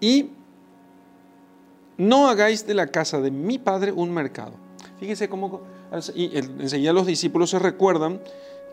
Y 0.02 0.30
no 1.98 2.28
hagáis 2.28 2.68
de 2.68 2.76
la 2.76 2.86
casa 2.86 3.20
de 3.22 3.32
mi 3.32 3.58
padre 3.58 3.92
un 3.92 4.14
mercado. 4.14 4.54
Fíjense 5.00 5.28
cómo, 5.30 5.62
y 6.16 6.38
enseguida 6.38 6.94
los 6.94 7.06
discípulos 7.06 7.50
se 7.50 7.60
recuerdan 7.60 8.22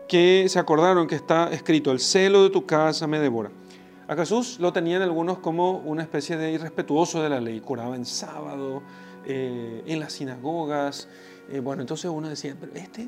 que 0.07 0.47
se 0.49 0.57
acordaron 0.57 1.07
que 1.07 1.15
está 1.15 1.51
escrito, 1.51 1.91
el 1.91 1.99
celo 1.99 2.43
de 2.43 2.49
tu 2.49 2.65
casa 2.65 3.07
me 3.07 3.19
devora. 3.19 3.51
A 4.07 4.15
Jesús 4.15 4.57
lo 4.59 4.73
tenían 4.73 5.03
algunos 5.03 5.37
como 5.37 5.77
una 5.79 6.01
especie 6.01 6.35
de 6.35 6.51
irrespetuoso 6.51 7.21
de 7.21 7.29
la 7.29 7.39
ley, 7.39 7.59
curaba 7.59 7.95
en 7.95 8.05
sábado, 8.05 8.81
eh, 9.25 9.83
en 9.85 9.99
las 9.99 10.13
sinagogas. 10.13 11.07
Eh, 11.51 11.59
bueno, 11.59 11.81
entonces 11.81 12.09
uno 12.09 12.27
decía, 12.27 12.55
pero 12.59 12.71
este 12.73 13.07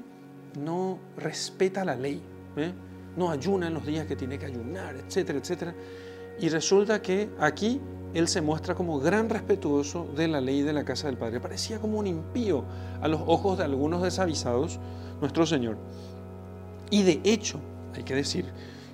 no 0.59 0.99
respeta 1.17 1.83
la 1.83 1.95
ley, 1.95 2.21
¿eh? 2.57 2.71
no 3.17 3.31
ayuna 3.31 3.67
en 3.67 3.73
los 3.73 3.85
días 3.85 4.05
que 4.05 4.15
tiene 4.15 4.37
que 4.37 4.45
ayunar, 4.45 4.95
etcétera, 4.95 5.39
etcétera. 5.39 5.73
Y 6.41 6.49
resulta 6.49 7.03
que 7.03 7.29
aquí 7.39 7.79
él 8.15 8.27
se 8.27 8.41
muestra 8.41 8.73
como 8.73 8.99
gran 8.99 9.29
respetuoso 9.29 10.07
de 10.15 10.27
la 10.27 10.41
ley 10.41 10.63
de 10.63 10.73
la 10.73 10.83
casa 10.83 11.07
del 11.07 11.15
Padre. 11.15 11.39
Parecía 11.39 11.79
como 11.79 11.99
un 11.99 12.07
impío 12.07 12.65
a 12.99 13.07
los 13.07 13.21
ojos 13.27 13.59
de 13.59 13.63
algunos 13.63 14.01
desavisados, 14.01 14.79
nuestro 15.21 15.45
Señor. 15.45 15.77
Y 16.89 17.03
de 17.03 17.21
hecho, 17.23 17.59
hay 17.95 18.03
que 18.03 18.15
decir 18.15 18.45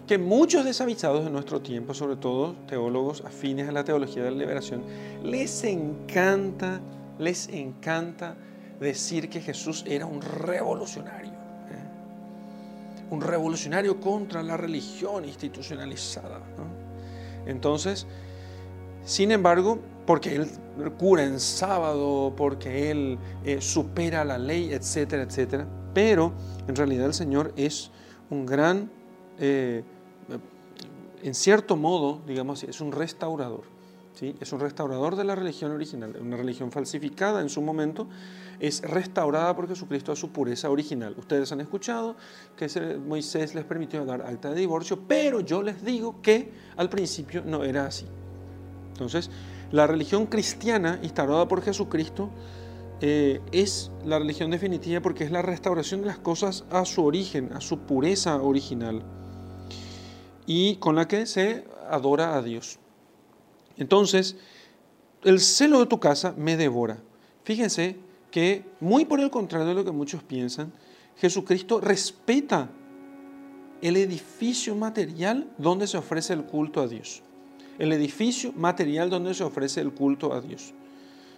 que 0.05 0.17
muchos 0.17 0.65
desavisados 0.65 1.23
de 1.23 1.31
nuestro 1.31 1.61
tiempo, 1.61 1.93
sobre 1.93 2.17
todo 2.17 2.53
teólogos 2.67 3.23
afines 3.25 3.67
a 3.69 3.71
la 3.71 3.85
teología 3.85 4.23
de 4.23 4.31
la 4.31 4.37
liberación, 4.37 4.83
les 5.23 5.63
encanta, 5.63 6.81
les 7.17 7.47
encanta 7.47 8.35
decir 8.79 9.29
que 9.29 9.39
Jesús 9.39 9.85
era 9.87 10.05
un 10.05 10.21
revolucionario. 10.21 11.31
¿eh? 11.31 13.09
Un 13.09 13.21
revolucionario 13.21 13.99
contra 14.01 14.43
la 14.43 14.57
religión 14.57 15.23
institucionalizada. 15.25 16.41
Entonces, 17.47 18.05
sin 19.03 19.31
embargo, 19.31 19.79
porque 20.05 20.35
Él 20.35 20.47
cura 20.97 21.23
en 21.23 21.39
sábado, 21.39 22.33
porque 22.35 22.91
Él 22.91 23.17
eh, 23.43 23.61
supera 23.61 24.23
la 24.23 24.37
ley, 24.37 24.71
etcétera, 24.71 25.23
etcétera, 25.23 25.67
pero 25.93 26.33
en 26.67 26.75
realidad 26.75 27.07
el 27.07 27.13
Señor 27.13 27.53
es 27.55 27.91
un 28.29 28.45
gran, 28.45 28.91
eh, 29.39 29.83
en 31.23 31.33
cierto 31.33 31.75
modo, 31.75 32.21
digamos 32.27 32.59
así, 32.59 32.69
es 32.69 32.81
un 32.81 32.91
restaurador. 32.91 33.76
Es 34.21 34.51
un 34.51 34.59
restaurador 34.59 35.15
de 35.15 35.23
la 35.23 35.35
religión 35.35 35.71
original, 35.71 36.17
una 36.19 36.37
religión 36.37 36.71
falsificada 36.71 37.41
en 37.41 37.49
su 37.49 37.61
momento, 37.61 38.07
es 38.59 38.81
restaurada 38.81 39.55
por 39.55 39.67
Jesucristo 39.67 40.11
a 40.11 40.15
su 40.15 40.31
pureza 40.31 40.71
original. 40.71 41.13
Ustedes 41.17 41.51
han 41.51 41.61
escuchado 41.61 42.15
que 42.55 42.67
Moisés 42.97 43.53
les 43.53 43.63
permitió 43.63 44.05
dar 44.05 44.23
acta 44.23 44.49
de 44.49 44.59
divorcio, 44.59 44.99
pero 45.07 45.41
yo 45.41 45.61
les 45.61 45.83
digo 45.85 46.19
que 46.21 46.51
al 46.77 46.89
principio 46.89 47.43
no 47.45 47.63
era 47.63 47.85
así. 47.85 48.07
Entonces, 48.93 49.29
la 49.71 49.85
religión 49.85 50.25
cristiana 50.25 50.99
instaurada 51.03 51.47
por 51.47 51.61
Jesucristo 51.61 52.31
eh, 52.99 53.39
es 53.51 53.91
la 54.03 54.17
religión 54.17 54.49
definitiva 54.49 54.99
porque 55.01 55.25
es 55.25 55.31
la 55.31 55.43
restauración 55.43 56.01
de 56.01 56.07
las 56.07 56.17
cosas 56.17 56.65
a 56.71 56.85
su 56.85 57.05
origen, 57.05 57.51
a 57.53 57.61
su 57.61 57.79
pureza 57.79 58.41
original, 58.41 59.03
y 60.47 60.77
con 60.77 60.95
la 60.95 61.07
que 61.07 61.27
se 61.27 61.65
adora 61.87 62.35
a 62.35 62.41
Dios. 62.41 62.79
Entonces, 63.77 64.35
el 65.23 65.39
celo 65.39 65.79
de 65.79 65.85
tu 65.85 65.99
casa 65.99 66.33
me 66.37 66.57
devora. 66.57 66.97
Fíjense 67.43 67.97
que, 68.31 68.65
muy 68.79 69.05
por 69.05 69.19
el 69.19 69.29
contrario 69.29 69.67
de 69.67 69.73
lo 69.73 69.85
que 69.85 69.91
muchos 69.91 70.23
piensan, 70.23 70.71
Jesucristo 71.17 71.81
respeta 71.81 72.69
el 73.81 73.97
edificio 73.97 74.75
material 74.75 75.49
donde 75.57 75.87
se 75.87 75.97
ofrece 75.97 76.33
el 76.33 76.43
culto 76.43 76.81
a 76.81 76.87
Dios. 76.87 77.21
El 77.79 77.91
edificio 77.93 78.51
material 78.53 79.09
donde 79.09 79.33
se 79.33 79.43
ofrece 79.43 79.81
el 79.81 79.93
culto 79.93 80.33
a 80.33 80.41
Dios. 80.41 80.73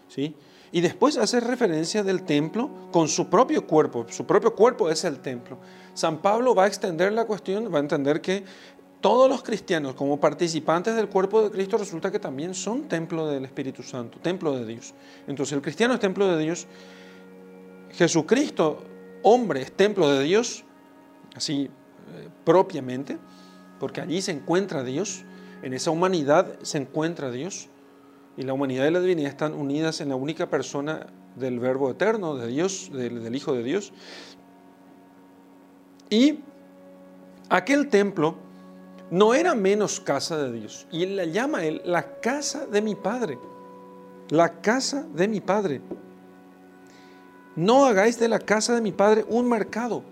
¿Sí? 0.08 0.36
Y 0.72 0.82
después 0.82 1.18
hace 1.18 1.40
referencia 1.40 2.04
del 2.04 2.24
templo 2.24 2.70
con 2.92 3.08
su 3.08 3.28
propio 3.28 3.66
cuerpo. 3.66 4.06
Su 4.10 4.26
propio 4.26 4.54
cuerpo 4.54 4.90
es 4.90 5.04
el 5.04 5.20
templo. 5.20 5.58
San 5.94 6.22
Pablo 6.22 6.54
va 6.54 6.66
a 6.66 6.68
extender 6.68 7.12
la 7.12 7.26
cuestión, 7.26 7.74
va 7.74 7.80
a 7.80 7.82
entender 7.82 8.22
que 8.22 8.44
todos 9.02 9.30
los 9.30 9.44
cristianos 9.44 9.96
como 9.96 10.20
participantes 10.20 10.96
del 10.96 11.08
cuerpo 11.08 11.42
de 11.42 11.52
Cristo 11.52 11.78
resulta 11.78 12.12
que 12.12 12.20
también 12.20 12.54
son 12.54 12.88
templo 12.88 13.28
del 13.28 13.46
Espíritu 13.46 13.82
Santo, 13.84 14.20
templo 14.20 14.58
de 14.58 14.66
Dios. 14.66 14.94
Entonces 15.28 15.54
el 15.54 15.62
cristiano 15.62 15.94
es 15.94 16.00
templo 16.00 16.28
de 16.28 16.44
Dios. 16.44 16.68
Jesucristo, 17.92 18.84
hombre, 19.24 19.62
es 19.62 19.72
templo 19.72 20.10
de 20.10 20.24
Dios, 20.24 20.64
así 21.36 21.64
eh, 21.64 22.30
propiamente, 22.44 23.18
porque 23.80 24.02
allí 24.02 24.22
se 24.22 24.32
encuentra 24.32 24.84
Dios, 24.84 25.24
en 25.62 25.74
esa 25.74 25.92
humanidad 25.92 26.60
se 26.62 26.78
encuentra 26.78 27.32
Dios 27.32 27.70
y 28.38 28.44
la 28.44 28.54
humanidad 28.54 28.88
y 28.88 28.92
la 28.92 29.02
divinidad 29.02 29.32
están 29.32 29.54
unidas 29.54 30.02
en 30.02 30.10
la 30.10 30.16
única 30.16 30.50
persona 30.50 31.08
del 31.36 31.60
Verbo 31.60 31.90
eterno, 31.92 32.36
de 32.36 32.48
Dios, 32.48 32.90
del, 32.94 33.36
Hijo 33.36 33.54
de 33.54 33.64
Dios. 33.64 33.92
Y 36.10 36.40
aquel 37.50 37.90
templo 37.90 38.36
no 39.12 39.34
era 39.34 39.56
menos 39.56 40.00
casa 40.00 40.38
de 40.38 40.52
Dios. 40.52 40.88
Y 40.92 41.04
él 41.04 41.16
la 41.16 41.26
llama 41.26 41.64
él 41.66 41.82
la 41.86 42.20
casa 42.20 42.66
de 42.66 42.82
mi 42.82 42.96
Padre. 42.96 43.38
La 44.30 44.62
casa 44.62 45.06
de 45.14 45.28
mi 45.28 45.42
Padre. 45.42 45.82
No 47.56 47.86
hagáis 47.86 48.20
de 48.20 48.28
la 48.28 48.40
casa 48.40 48.76
de 48.76 48.82
mi 48.82 48.92
Padre 48.92 49.26
un 49.28 49.50
mercado. 49.50 50.04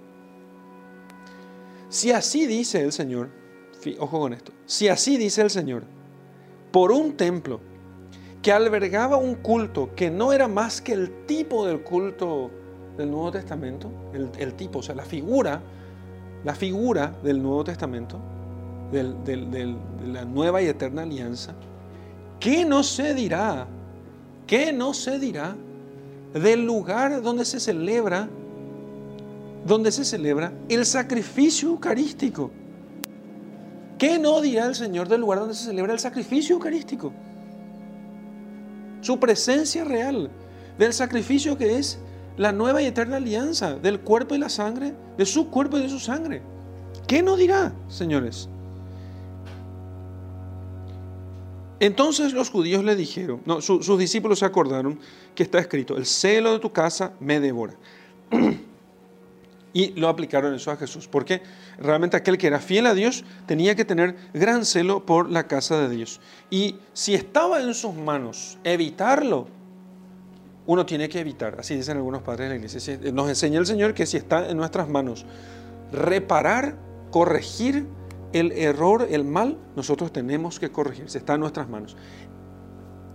Si 1.89 2.11
así 2.11 2.47
dice 2.47 2.81
el 2.81 2.91
Señor, 2.91 3.29
ojo 3.99 4.19
con 4.19 4.33
esto, 4.33 4.51
si 4.65 4.89
así 4.89 5.17
dice 5.17 5.41
el 5.41 5.49
Señor, 5.49 5.83
por 6.71 6.91
un 6.91 7.15
templo 7.15 7.61
que 8.41 8.51
albergaba 8.51 9.17
un 9.17 9.35
culto 9.35 9.95
que 9.95 10.09
no 10.09 10.33
era 10.33 10.47
más 10.47 10.81
que 10.81 10.93
el 10.93 11.25
tipo 11.25 11.65
del 11.65 11.83
culto 11.83 12.51
del 12.97 13.09
Nuevo 13.11 13.31
Testamento, 13.31 13.89
el, 14.13 14.53
tipo, 14.55 14.79
o 14.79 14.83
sea, 14.83 14.95
la 14.95 15.05
figura, 15.05 15.61
la 16.43 16.55
figura 16.55 17.15
del 17.23 17.41
Nuevo 17.41 17.63
Testamento, 17.63 18.19
de 18.91 19.75
la 20.05 20.25
nueva 20.25 20.61
y 20.61 20.67
eterna 20.67 21.03
alianza, 21.03 21.53
¿qué 22.39 22.65
no 22.65 22.83
se 22.83 23.13
dirá? 23.13 23.67
¿Qué 24.45 24.71
no 24.71 24.93
se 24.93 25.19
dirá 25.19 25.55
del 26.33 26.65
lugar 26.65 27.21
donde 27.21 27.43
se 27.43 27.59
celebra, 27.59 28.29
donde 29.65 29.91
se 29.91 30.05
celebra 30.05 30.53
el 30.69 30.85
sacrificio 30.85 31.69
eucarístico? 31.69 32.51
¿Qué 33.97 34.19
no 34.19 34.41
dirá 34.41 34.67
el 34.67 34.75
Señor 34.75 35.07
del 35.07 35.21
lugar 35.21 35.39
donde 35.39 35.55
se 35.55 35.65
celebra 35.65 35.93
el 35.93 35.99
sacrificio 35.99 36.55
eucarístico? 36.55 37.11
su 39.01 39.19
presencia 39.19 39.83
real, 39.83 40.29
del 40.77 40.93
sacrificio 40.93 41.57
que 41.57 41.77
es 41.77 41.99
la 42.35 42.51
nueva 42.51 42.81
y 42.81 42.85
eterna 42.85 43.17
alianza, 43.17 43.75
del 43.75 44.01
cuerpo 44.01 44.35
y 44.35 44.37
la 44.37 44.49
sangre, 44.49 44.93
de 45.17 45.25
su 45.25 45.49
cuerpo 45.49 45.77
y 45.77 45.81
de 45.81 45.89
su 45.89 45.99
sangre. 45.99 46.41
¿Qué 47.07 47.23
no 47.23 47.35
dirá, 47.35 47.73
señores? 47.87 48.49
Entonces 51.79 52.33
los 52.33 52.49
judíos 52.49 52.83
le 52.83 52.95
dijeron, 52.95 53.41
no, 53.45 53.61
sus 53.61 53.99
discípulos 53.99 54.39
se 54.39 54.45
acordaron 54.45 54.99
que 55.35 55.43
está 55.43 55.59
escrito, 55.59 55.95
el 55.95 56.05
celo 56.05 56.53
de 56.53 56.59
tu 56.59 56.71
casa 56.71 57.13
me 57.19 57.39
devora. 57.39 57.75
Y 59.73 59.89
lo 59.89 60.07
aplicaron 60.07 60.55
eso 60.55 60.71
a 60.71 60.75
Jesús, 60.75 61.07
porque 61.07 61.43
realmente 61.77 62.17
aquel 62.17 62.39
que 62.39 62.47
era 62.47 62.59
fiel 62.59 62.87
a 62.87 62.95
Dios 62.95 63.23
tenía 63.45 63.75
que 63.75 63.85
tener 63.85 64.15
gran 64.33 64.65
celo 64.65 65.05
por 65.05 65.29
la 65.29 65.45
casa 65.45 65.79
de 65.79 65.95
Dios. 65.95 66.19
Y 66.49 66.77
si 66.93 67.13
estaba 67.13 67.61
en 67.61 67.75
sus 67.75 67.93
manos 67.93 68.57
evitarlo, 68.63 69.47
uno 70.65 70.83
tiene 70.83 71.09
que 71.09 71.19
evitar, 71.19 71.57
así 71.59 71.75
dicen 71.75 71.97
algunos 71.97 72.23
padres 72.23 72.49
de 72.49 72.55
la 72.55 72.55
iglesia. 72.55 72.99
Nos 73.13 73.29
enseña 73.29 73.59
el 73.59 73.67
Señor 73.67 73.93
que 73.93 74.07
si 74.07 74.17
está 74.17 74.49
en 74.49 74.57
nuestras 74.57 74.89
manos 74.89 75.27
reparar, 75.91 76.75
corregir 77.11 77.85
el 78.33 78.51
error, 78.51 79.07
el 79.09 79.23
mal, 79.23 79.57
nosotros 79.75 80.11
tenemos 80.11 80.59
que 80.59 80.69
corregir, 80.71 81.09
si 81.09 81.17
está 81.17 81.35
en 81.35 81.41
nuestras 81.41 81.69
manos. 81.69 81.95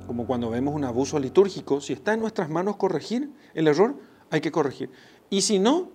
Como 0.06 0.26
cuando 0.26 0.50
vemos 0.50 0.74
un 0.74 0.84
abuso 0.84 1.18
litúrgico, 1.18 1.80
si 1.80 1.92
está 1.92 2.14
en 2.14 2.20
nuestras 2.20 2.50
manos 2.50 2.76
corregir 2.76 3.30
el 3.54 3.68
error, 3.68 3.96
hay 4.30 4.40
que 4.40 4.50
corregir. 4.50 4.90
Y 5.30 5.42
si 5.42 5.58
no, 5.58 5.90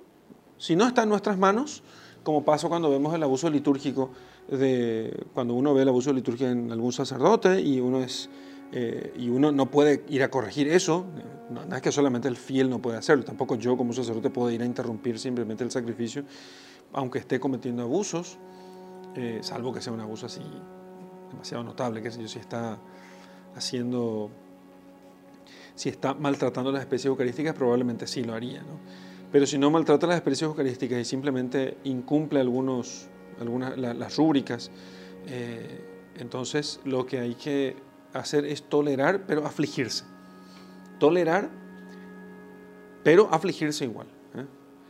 si 0.57 0.75
no 0.75 0.87
está 0.87 1.03
en 1.03 1.09
nuestras 1.09 1.37
manos, 1.37 1.83
como 2.23 2.43
pasa 2.43 2.67
cuando 2.67 2.89
vemos 2.89 3.13
el 3.13 3.23
abuso 3.23 3.49
litúrgico, 3.49 4.11
de, 4.49 5.25
cuando 5.33 5.53
uno 5.53 5.73
ve 5.73 5.81
el 5.83 5.89
abuso 5.89 6.13
litúrgico 6.13 6.49
en 6.49 6.71
algún 6.71 6.93
sacerdote 6.93 7.61
y 7.61 7.79
uno, 7.79 8.01
es, 8.01 8.29
eh, 8.71 9.13
y 9.17 9.29
uno 9.29 9.51
no 9.51 9.69
puede 9.69 10.03
ir 10.09 10.23
a 10.23 10.29
corregir 10.29 10.67
eso, 10.67 11.05
no, 11.49 11.75
es 11.75 11.81
que 11.81 11.91
solamente 11.91 12.27
el 12.27 12.37
fiel 12.37 12.69
no 12.69 12.81
puede 12.81 12.97
hacerlo, 12.97 13.23
tampoco 13.23 13.55
yo 13.55 13.77
como 13.77 13.93
sacerdote 13.93 14.29
puedo 14.29 14.51
ir 14.51 14.61
a 14.61 14.65
interrumpir 14.65 15.19
simplemente 15.19 15.63
el 15.63 15.71
sacrificio, 15.71 16.23
aunque 16.93 17.19
esté 17.19 17.39
cometiendo 17.39 17.83
abusos, 17.83 18.37
salvo 19.41 19.73
que 19.73 19.81
sea 19.81 19.93
un 19.93 20.01
abuso 20.01 20.25
así 20.25 20.41
demasiado 21.31 21.63
notable, 21.63 22.01
que 22.01 22.11
si 22.11 22.39
está 22.39 22.77
haciendo, 23.55 24.29
si 25.75 25.89
está 25.89 26.13
maltratando 26.13 26.71
las 26.71 26.81
especies 26.81 27.07
eucarísticas, 27.07 27.53
probablemente 27.53 28.07
sí 28.07 28.23
lo 28.23 28.33
haría, 28.33 28.61
¿no? 28.61 28.79
Pero 29.31 29.45
si 29.45 29.57
no 29.57 29.69
maltrata 29.69 30.07
las 30.07 30.17
especies 30.17 30.43
eucarísticas 30.43 30.99
y 30.99 31.05
simplemente 31.05 31.77
incumple 31.83 32.39
algunos, 32.39 33.09
algunas, 33.39 33.77
las 33.77 34.15
rúbricas, 34.15 34.71
eh, 35.27 35.83
entonces 36.15 36.79
lo 36.85 37.05
que 37.05 37.19
hay 37.19 37.35
que 37.35 37.75
hacer 38.13 38.45
es 38.45 38.63
tolerar, 38.63 39.25
pero 39.27 39.45
afligirse. 39.45 40.05
Tolerar, 40.99 41.49
pero 43.03 43.27
afligirse 43.31 43.83
igual. 43.83 44.07
¿eh? 44.35 44.45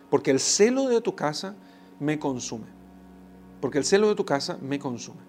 Porque 0.09 0.31
el 0.31 0.39
celo 0.39 0.87
de 0.87 1.01
tu 1.01 1.15
casa 1.15 1.55
me 1.99 2.19
consume. 2.19 2.76
Porque 3.61 3.77
el 3.77 3.85
celo 3.85 4.09
de 4.09 4.15
tu 4.15 4.25
casa 4.25 4.57
me 4.61 4.79
consume. 4.79 5.21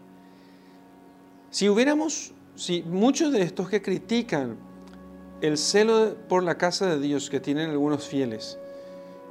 Si 1.51 1.69
hubiéramos, 1.69 2.33
si 2.55 2.83
muchos 2.83 3.33
de 3.33 3.43
estos 3.43 3.69
que 3.69 3.81
critican 3.81 4.57
el 5.41 5.57
celo 5.57 6.17
por 6.29 6.43
la 6.43 6.59
casa 6.59 6.87
de 6.87 7.01
Dios 7.01 7.31
que 7.31 7.41
tienen 7.41 7.71
algunos 7.71 8.07
fieles, 8.07 8.59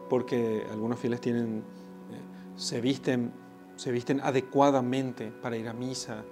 porque 0.10 0.64
algunos 0.72 1.00
fieles 1.00 1.22
tienen, 1.22 1.58
eh, 1.58 2.22
se, 2.56 2.82
visten, 2.82 3.32
se 3.76 3.92
visten 3.92 4.22
adecuadamente 4.22 5.32
para 5.42 5.58
ir 5.58 5.68
a 5.68 5.74
misa, 5.74 6.24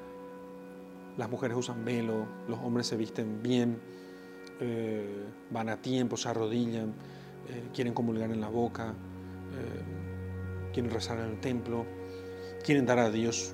las 1.17 1.29
mujeres 1.29 1.57
usan 1.57 1.83
velo, 1.85 2.25
los 2.47 2.59
hombres 2.59 2.87
se 2.87 2.97
visten 2.97 3.41
bien, 3.43 3.79
eh, 4.59 5.25
van 5.51 5.69
a 5.69 5.81
tiempo, 5.81 6.17
se 6.17 6.29
arrodillan, 6.29 6.93
eh, 7.49 7.69
quieren 7.73 7.93
comulgar 7.93 8.31
en 8.31 8.41
la 8.41 8.49
boca, 8.49 8.93
quieren 10.73 10.91
rezar 10.91 11.17
en 11.19 11.25
el 11.25 11.39
templo, 11.39 11.85
quieren 12.65 12.85
dar 12.85 12.97
a 12.97 13.09
Dios 13.11 13.53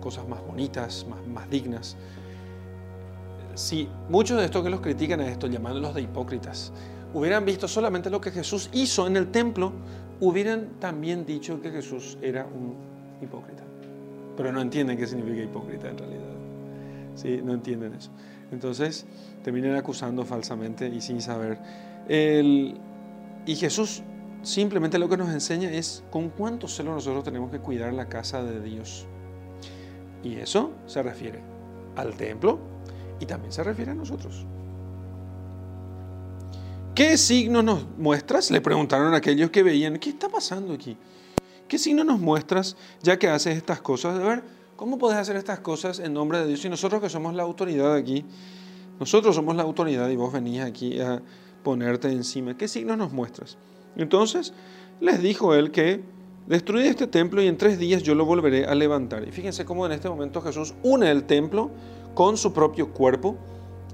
cosas 0.00 0.28
más 0.28 0.44
bonitas, 0.44 1.06
más, 1.32 1.48
dignas. 1.48 1.96
Si 3.54 3.88
muchos 4.08 4.38
de 4.38 4.44
estos 4.44 4.62
que 4.62 4.68
los 4.68 4.80
critican 4.80 5.20
a 5.20 5.28
esto, 5.28 5.46
llamándolos 5.46 5.94
de 5.94 6.02
hipócritas, 6.02 6.72
hubieran 7.14 7.44
visto 7.44 7.68
solamente 7.68 8.10
lo 8.10 8.20
que 8.20 8.32
Jesús 8.32 8.68
hizo 8.72 9.06
en 9.06 9.16
el 9.16 9.30
templo, 9.30 9.72
hubieran 10.20 10.80
también 10.80 11.24
dicho 11.24 11.60
que 11.62 11.70
Jesús 11.70 12.18
era 12.20 12.44
un 12.44 12.74
hipócrita. 13.22 13.62
Pero 14.36 14.52
no 14.52 14.60
entienden 14.60 14.98
qué 14.98 15.06
significa 15.06 15.42
hipócrita 15.42 15.88
en 15.88 15.98
realidad. 15.98 16.34
¿Sí? 17.14 17.40
No 17.42 17.54
entienden 17.54 17.94
eso. 17.94 18.10
Entonces 18.50 19.06
terminan 19.44 19.76
acusando 19.76 20.24
falsamente 20.24 20.88
y 20.88 21.00
sin 21.00 21.20
saber. 21.22 21.58
y 22.08 23.54
Jesús 23.54 24.02
simplemente 24.44 24.98
lo 24.98 25.08
que 25.08 25.16
nos 25.16 25.30
enseña 25.30 25.72
es 25.72 26.04
con 26.10 26.30
cuánto 26.30 26.68
celo 26.68 26.92
nosotros 26.92 27.24
tenemos 27.24 27.50
que 27.50 27.58
cuidar 27.58 27.92
la 27.92 28.08
casa 28.08 28.42
de 28.42 28.60
Dios. 28.60 29.06
Y 30.22 30.36
eso 30.36 30.72
se 30.86 31.02
refiere 31.02 31.42
al 31.96 32.16
templo 32.16 32.58
y 33.20 33.26
también 33.26 33.52
se 33.52 33.62
refiere 33.62 33.90
a 33.90 33.94
nosotros. 33.94 34.46
¿Qué 36.94 37.18
signo 37.18 37.62
nos 37.62 37.86
muestras? 37.98 38.50
Le 38.50 38.60
preguntaron 38.60 39.14
a 39.14 39.16
aquellos 39.16 39.50
que 39.50 39.64
veían, 39.64 39.98
¿qué 39.98 40.10
está 40.10 40.28
pasando 40.28 40.74
aquí? 40.74 40.96
¿Qué 41.66 41.76
signo 41.76 42.04
nos 42.04 42.20
muestras 42.20 42.76
ya 43.02 43.18
que 43.18 43.28
haces 43.28 43.56
estas 43.56 43.80
cosas? 43.80 44.16
De 44.16 44.24
ver, 44.24 44.44
¿cómo 44.76 44.96
puedes 44.96 45.18
hacer 45.18 45.34
estas 45.34 45.58
cosas 45.58 45.98
en 45.98 46.14
nombre 46.14 46.38
de 46.38 46.46
Dios? 46.46 46.64
Y 46.64 46.68
nosotros 46.68 47.02
que 47.02 47.08
somos 47.08 47.34
la 47.34 47.42
autoridad 47.42 47.94
aquí, 47.94 48.24
nosotros 49.00 49.34
somos 49.34 49.56
la 49.56 49.64
autoridad 49.64 50.08
y 50.08 50.16
vos 50.16 50.32
venís 50.32 50.60
aquí 50.60 51.00
a 51.00 51.20
ponerte 51.64 52.12
encima. 52.12 52.56
¿Qué 52.56 52.68
signos 52.68 52.96
nos 52.96 53.12
muestras? 53.12 53.58
Entonces 53.96 54.52
les 55.00 55.20
dijo 55.22 55.54
él 55.54 55.70
que 55.70 56.02
destruye 56.46 56.88
este 56.88 57.06
templo 57.06 57.42
y 57.42 57.46
en 57.46 57.56
tres 57.56 57.78
días 57.78 58.02
yo 58.02 58.14
lo 58.14 58.24
volveré 58.24 58.66
a 58.66 58.74
levantar. 58.74 59.26
Y 59.26 59.32
fíjense 59.32 59.64
cómo 59.64 59.86
en 59.86 59.92
este 59.92 60.08
momento 60.08 60.40
Jesús 60.40 60.74
une 60.82 61.10
el 61.10 61.24
templo 61.24 61.70
con 62.14 62.36
su 62.36 62.52
propio 62.52 62.92
cuerpo 62.92 63.36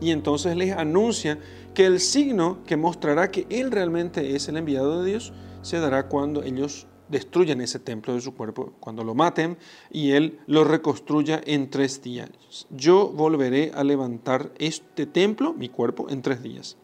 y 0.01 0.11
entonces 0.11 0.57
les 0.57 0.73
anuncia 0.77 1.39
que 1.75 1.87
el 1.87 2.01
signo 2.01 2.59
que 2.67 2.77
mostrará 2.77 3.31
que 3.31 3.47
Él 3.51 3.71
realmente 3.71 4.35
es 4.35 4.49
el 4.49 4.57
enviado 4.57 5.03
de 5.03 5.11
Dios 5.11 5.33
se 5.63 5.79
dará 5.79 6.09
cuando 6.09 6.43
ellos 6.43 6.87
destruyan 7.09 7.61
ese 7.61 7.79
templo 7.79 8.15
de 8.15 8.21
su 8.21 8.35
cuerpo, 8.35 8.73
cuando 8.81 9.05
lo 9.05 9.15
maten 9.15 9.59
y 9.91 10.13
Él 10.13 10.39
lo 10.47 10.65
reconstruya 10.65 11.41
en 11.45 11.69
tres 11.69 12.03
días. 12.03 12.31
Yo 12.71 13.09
volveré 13.09 13.73
a 13.75 13.85
levantar 13.85 14.53
este 14.59 15.07
templo, 15.07 15.53
mi 15.53 15.69
cuerpo, 15.69 16.09
en 16.09 16.23
tres 16.23 16.43
días. 16.43 16.77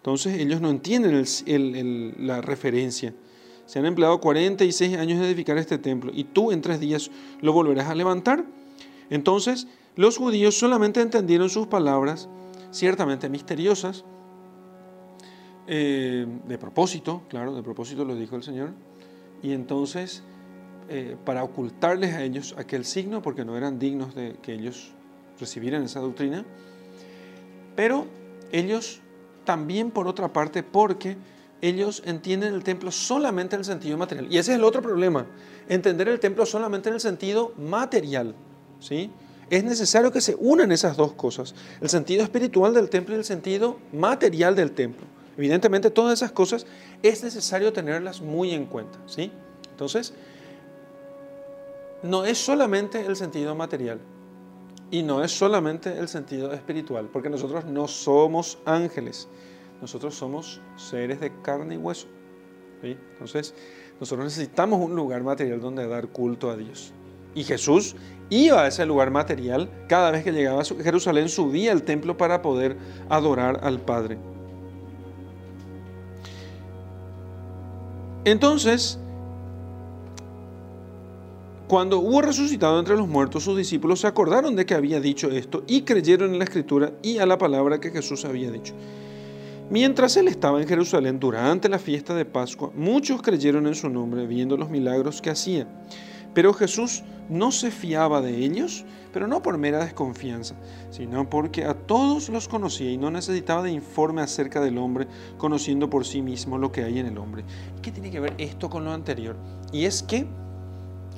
Entonces 0.00 0.40
ellos 0.40 0.62
no 0.62 0.70
entienden 0.70 2.14
la 2.26 2.40
referencia. 2.40 3.12
Se 3.66 3.78
han 3.78 3.84
empleado 3.84 4.18
46 4.18 4.96
años 4.96 5.18
en 5.18 5.24
edificar 5.24 5.58
este 5.58 5.76
templo 5.76 6.10
y 6.14 6.24
tú 6.24 6.52
en 6.52 6.62
tres 6.62 6.80
días 6.80 7.10
lo 7.42 7.52
volverás 7.52 7.88
a 7.88 7.94
levantar. 7.94 8.46
Entonces 9.10 9.68
los 9.96 10.16
judíos 10.16 10.58
solamente 10.58 11.02
entendieron 11.02 11.50
sus 11.50 11.66
palabras, 11.66 12.30
ciertamente 12.70 13.28
misteriosas, 13.28 14.06
eh, 15.66 16.26
de 16.48 16.58
propósito, 16.58 17.22
claro, 17.28 17.54
de 17.54 17.62
propósito 17.62 18.06
lo 18.06 18.16
dijo 18.16 18.36
el 18.36 18.42
Señor, 18.42 18.70
y 19.42 19.52
entonces 19.52 20.24
eh, 20.88 21.18
para 21.26 21.44
ocultarles 21.44 22.14
a 22.14 22.24
ellos 22.24 22.54
aquel 22.56 22.86
signo, 22.86 23.20
porque 23.20 23.44
no 23.44 23.54
eran 23.54 23.78
dignos 23.78 24.14
de 24.14 24.36
que 24.40 24.54
ellos 24.54 24.92
recibieran 25.38 25.82
esa 25.82 26.00
doctrina, 26.00 26.46
pero 27.76 28.06
ellos 28.50 29.02
también 29.44 29.90
por 29.90 30.06
otra 30.06 30.32
parte, 30.32 30.62
porque 30.62 31.16
ellos 31.62 32.02
entienden 32.06 32.54
el 32.54 32.64
templo 32.64 32.90
solamente 32.90 33.56
en 33.56 33.60
el 33.60 33.64
sentido 33.64 33.98
material. 33.98 34.26
Y 34.30 34.38
ese 34.38 34.52
es 34.52 34.58
el 34.58 34.64
otro 34.64 34.82
problema, 34.82 35.26
entender 35.68 36.08
el 36.08 36.20
templo 36.20 36.46
solamente 36.46 36.88
en 36.88 36.94
el 36.94 37.00
sentido 37.00 37.52
material, 37.58 38.34
¿sí? 38.80 39.10
es 39.50 39.64
necesario 39.64 40.12
que 40.12 40.20
se 40.20 40.36
unan 40.38 40.70
esas 40.70 40.96
dos 40.96 41.12
cosas, 41.12 41.54
el 41.80 41.88
sentido 41.88 42.22
espiritual 42.22 42.72
del 42.72 42.88
templo 42.88 43.14
y 43.14 43.18
el 43.18 43.24
sentido 43.24 43.78
material 43.92 44.54
del 44.54 44.70
templo. 44.70 45.06
Evidentemente 45.36 45.90
todas 45.90 46.14
esas 46.20 46.30
cosas 46.30 46.66
es 47.02 47.24
necesario 47.24 47.72
tenerlas 47.72 48.20
muy 48.20 48.52
en 48.52 48.66
cuenta, 48.66 48.98
¿sí? 49.06 49.32
Entonces, 49.70 50.14
no 52.02 52.24
es 52.24 52.38
solamente 52.38 53.04
el 53.04 53.16
sentido 53.16 53.54
material 53.54 53.98
y 54.90 55.02
no 55.02 55.22
es 55.22 55.30
solamente 55.30 55.98
el 55.98 56.08
sentido 56.08 56.52
espiritual, 56.52 57.08
porque 57.12 57.30
nosotros 57.30 57.64
no 57.64 57.86
somos 57.86 58.58
ángeles, 58.64 59.28
nosotros 59.80 60.14
somos 60.14 60.60
seres 60.76 61.20
de 61.20 61.32
carne 61.42 61.76
y 61.76 61.78
hueso. 61.78 62.08
Entonces, 62.82 63.54
nosotros 64.00 64.24
necesitamos 64.24 64.80
un 64.80 64.96
lugar 64.96 65.22
material 65.22 65.60
donde 65.60 65.86
dar 65.86 66.08
culto 66.08 66.50
a 66.50 66.56
Dios. 66.56 66.92
Y 67.34 67.44
Jesús 67.44 67.94
iba 68.28 68.62
a 68.62 68.66
ese 68.66 68.86
lugar 68.86 69.10
material 69.10 69.70
cada 69.88 70.10
vez 70.10 70.24
que 70.24 70.32
llegaba 70.32 70.62
a 70.62 70.64
Jerusalén, 70.64 71.28
subía 71.28 71.72
al 71.72 71.82
templo 71.82 72.16
para 72.16 72.42
poder 72.42 72.76
adorar 73.08 73.60
al 73.62 73.80
Padre. 73.80 74.18
Entonces, 78.24 78.98
cuando 81.70 82.00
hubo 82.00 82.20
resucitado 82.20 82.80
entre 82.80 82.96
los 82.96 83.06
muertos, 83.06 83.44
sus 83.44 83.56
discípulos 83.56 84.00
se 84.00 84.08
acordaron 84.08 84.56
de 84.56 84.66
que 84.66 84.74
había 84.74 85.00
dicho 85.00 85.30
esto 85.30 85.62
y 85.68 85.82
creyeron 85.82 86.32
en 86.32 86.38
la 86.40 86.44
escritura 86.44 86.94
y 87.00 87.18
a 87.18 87.26
la 87.26 87.38
palabra 87.38 87.78
que 87.78 87.92
Jesús 87.92 88.24
había 88.24 88.50
dicho. 88.50 88.74
Mientras 89.70 90.16
él 90.16 90.26
estaba 90.26 90.60
en 90.60 90.66
Jerusalén 90.66 91.20
durante 91.20 91.68
la 91.68 91.78
fiesta 91.78 92.12
de 92.12 92.24
Pascua, 92.24 92.72
muchos 92.74 93.22
creyeron 93.22 93.68
en 93.68 93.76
su 93.76 93.88
nombre 93.88 94.26
viendo 94.26 94.56
los 94.56 94.68
milagros 94.68 95.22
que 95.22 95.30
hacía. 95.30 95.68
Pero 96.34 96.54
Jesús 96.54 97.04
no 97.28 97.52
se 97.52 97.70
fiaba 97.70 98.20
de 98.20 98.38
ellos, 98.38 98.84
pero 99.12 99.28
no 99.28 99.40
por 99.40 99.56
mera 99.56 99.84
desconfianza, 99.84 100.56
sino 100.90 101.30
porque 101.30 101.66
a 101.66 101.74
todos 101.74 102.30
los 102.30 102.48
conocía 102.48 102.90
y 102.90 102.98
no 102.98 103.12
necesitaba 103.12 103.62
de 103.62 103.70
informe 103.70 104.22
acerca 104.22 104.60
del 104.60 104.76
hombre, 104.76 105.06
conociendo 105.38 105.88
por 105.88 106.04
sí 106.04 106.20
mismo 106.20 106.58
lo 106.58 106.72
que 106.72 106.82
hay 106.82 106.98
en 106.98 107.06
el 107.06 107.18
hombre. 107.18 107.44
¿Qué 107.80 107.92
tiene 107.92 108.10
que 108.10 108.18
ver 108.18 108.34
esto 108.38 108.68
con 108.68 108.84
lo 108.84 108.92
anterior? 108.92 109.36
Y 109.72 109.84
es 109.84 110.02
que 110.02 110.26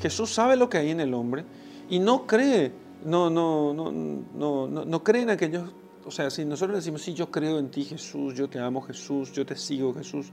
Jesús 0.03 0.35
sabe 0.35 0.57
lo 0.57 0.69
que 0.69 0.79
hay 0.79 0.91
en 0.91 0.99
el 0.99 1.15
hombre 1.15 1.45
y 1.89 2.01
no 2.01 2.27
cree, 2.27 2.73
no, 3.05 3.31
no, 3.31 3.73
no, 3.73 3.93
no, 3.93 4.67
no, 4.67 4.85
no 4.85 5.05
cree 5.05 5.23
en 5.23 5.31
aquellos, 5.31 5.71
o 6.05 6.11
sea, 6.11 6.29
si 6.29 6.45
nosotros 6.45 6.77
decimos, 6.77 7.03
sí, 7.03 7.15
yo 7.15 7.31
creo 7.31 7.61
en 7.61 7.71
ti 7.71 7.85
Jesús, 7.85 8.35
yo 8.35 8.49
te 8.49 8.59
amo 8.59 8.83
Jesús, 8.83 9.33
yo 9.33 9.47
te 9.47 9.55
sigo 9.55 9.95
Jesús, 9.95 10.33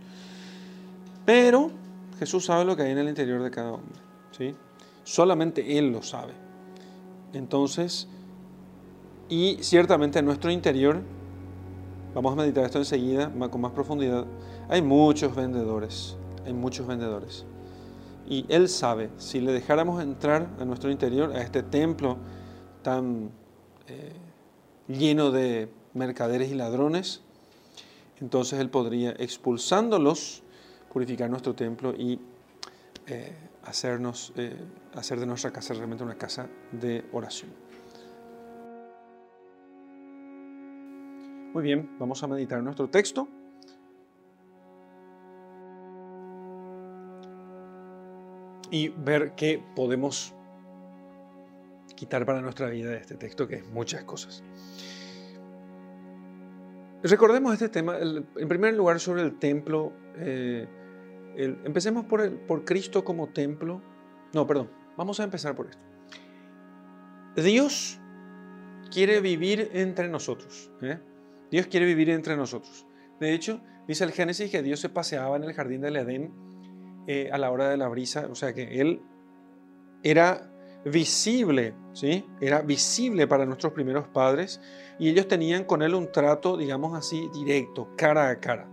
pero 1.23 1.69
Jesús 2.17 2.45
sabe 2.45 2.65
lo 2.65 2.75
que 2.75 2.81
hay 2.81 2.91
en 2.93 2.97
el 2.97 3.09
interior 3.09 3.43
de 3.43 3.51
cada 3.51 3.73
hombre, 3.73 3.99
¿sí? 4.35 4.55
Solamente 5.03 5.77
Él 5.77 5.91
lo 5.91 6.01
sabe. 6.01 6.33
Entonces, 7.33 8.07
y 9.29 9.59
ciertamente 9.61 10.17
en 10.17 10.25
nuestro 10.25 10.49
interior, 10.49 10.99
vamos 12.15 12.33
a 12.33 12.37
meditar 12.37 12.65
esto 12.65 12.79
enseguida 12.79 13.31
con 13.51 13.61
más 13.61 13.71
profundidad, 13.73 14.25
hay 14.67 14.81
muchos 14.81 15.35
vendedores, 15.35 16.17
hay 16.43 16.53
muchos 16.53 16.87
vendedores. 16.87 17.45
Y 18.29 18.45
Él 18.47 18.69
sabe, 18.69 19.09
si 19.17 19.41
le 19.41 19.51
dejáramos 19.51 20.03
entrar 20.03 20.47
a 20.59 20.65
nuestro 20.65 20.91
interior, 20.91 21.35
a 21.35 21.41
este 21.41 21.63
templo 21.63 22.17
tan 22.83 23.31
eh, 23.87 24.13
lleno 24.87 25.31
de 25.31 25.67
mercaderes 25.95 26.51
y 26.51 26.53
ladrones, 26.53 27.21
entonces 28.21 28.59
Él 28.59 28.69
podría, 28.69 29.11
expulsándolos, 29.17 30.43
purificar 30.93 31.27
nuestro 31.27 31.55
templo 31.55 31.95
y 31.97 32.19
eh, 33.07 33.35
hacernos, 33.63 34.31
eh, 34.35 34.55
hacer 34.93 35.19
de 35.19 35.25
nuestra 35.25 35.51
casa 35.51 35.73
realmente 35.73 36.03
una 36.03 36.15
casa 36.15 36.47
de 36.71 37.05
oración. 37.11 37.49
Muy 41.51 41.63
bien, 41.63 41.89
vamos 41.97 42.21
a 42.21 42.27
meditar 42.27 42.61
nuestro 42.61 42.87
texto. 42.89 43.27
Y 48.71 48.89
ver 48.89 49.33
qué 49.35 49.63
podemos 49.75 50.35
quitar 51.95 52.25
para 52.25 52.41
nuestra 52.41 52.69
vida 52.69 52.91
de 52.91 52.97
este 52.97 53.15
texto, 53.15 53.47
que 53.47 53.55
es 53.55 53.67
muchas 53.67 54.03
cosas. 54.03 54.43
Recordemos 57.03 57.53
este 57.53 57.69
tema, 57.69 57.97
en 57.99 58.47
primer 58.47 58.73
lugar, 58.73 58.99
sobre 58.99 59.21
el 59.21 59.39
templo. 59.39 59.93
Eh, 60.17 60.67
empecemos 61.35 62.05
por, 62.05 62.21
el, 62.21 62.33
por 62.33 62.65
Cristo 62.65 63.03
como 63.03 63.27
templo. 63.29 63.81
No, 64.33 64.45
perdón, 64.45 64.69
vamos 64.97 65.19
a 65.19 65.23
empezar 65.23 65.55
por 65.55 65.67
esto. 65.67 65.81
Dios 67.35 67.99
quiere 68.91 69.21
vivir 69.21 69.69
entre 69.73 70.09
nosotros. 70.09 70.71
¿eh? 70.81 70.99
Dios 71.51 71.67
quiere 71.67 71.85
vivir 71.85 72.09
entre 72.09 72.35
nosotros. 72.35 72.85
De 73.19 73.33
hecho, 73.33 73.61
dice 73.87 74.03
el 74.03 74.11
Génesis 74.11 74.51
que 74.51 74.61
Dios 74.61 74.79
se 74.79 74.89
paseaba 74.89 75.37
en 75.37 75.43
el 75.43 75.53
jardín 75.53 75.81
del 75.81 75.95
Edén 75.95 76.33
eh, 77.11 77.27
a 77.31 77.39
la 77.39 77.49
hora 77.49 77.69
de 77.69 77.75
la 77.75 77.87
brisa, 77.87 78.27
o 78.29 78.35
sea 78.35 78.53
que 78.53 78.79
Él 78.79 79.01
era 80.03 80.47
visible, 80.85 81.73
¿sí? 81.91 82.23
Era 82.39 82.61
visible 82.61 83.25
para 83.25 83.47
nuestros 83.47 83.73
primeros 83.73 84.07
padres 84.07 84.61
y 84.99 85.09
ellos 85.09 85.27
tenían 85.27 85.63
con 85.63 85.81
Él 85.81 85.95
un 85.95 86.11
trato, 86.11 86.55
digamos 86.55 86.95
así, 86.95 87.27
directo, 87.33 87.89
cara 87.97 88.29
a 88.29 88.39
cara. 88.39 88.69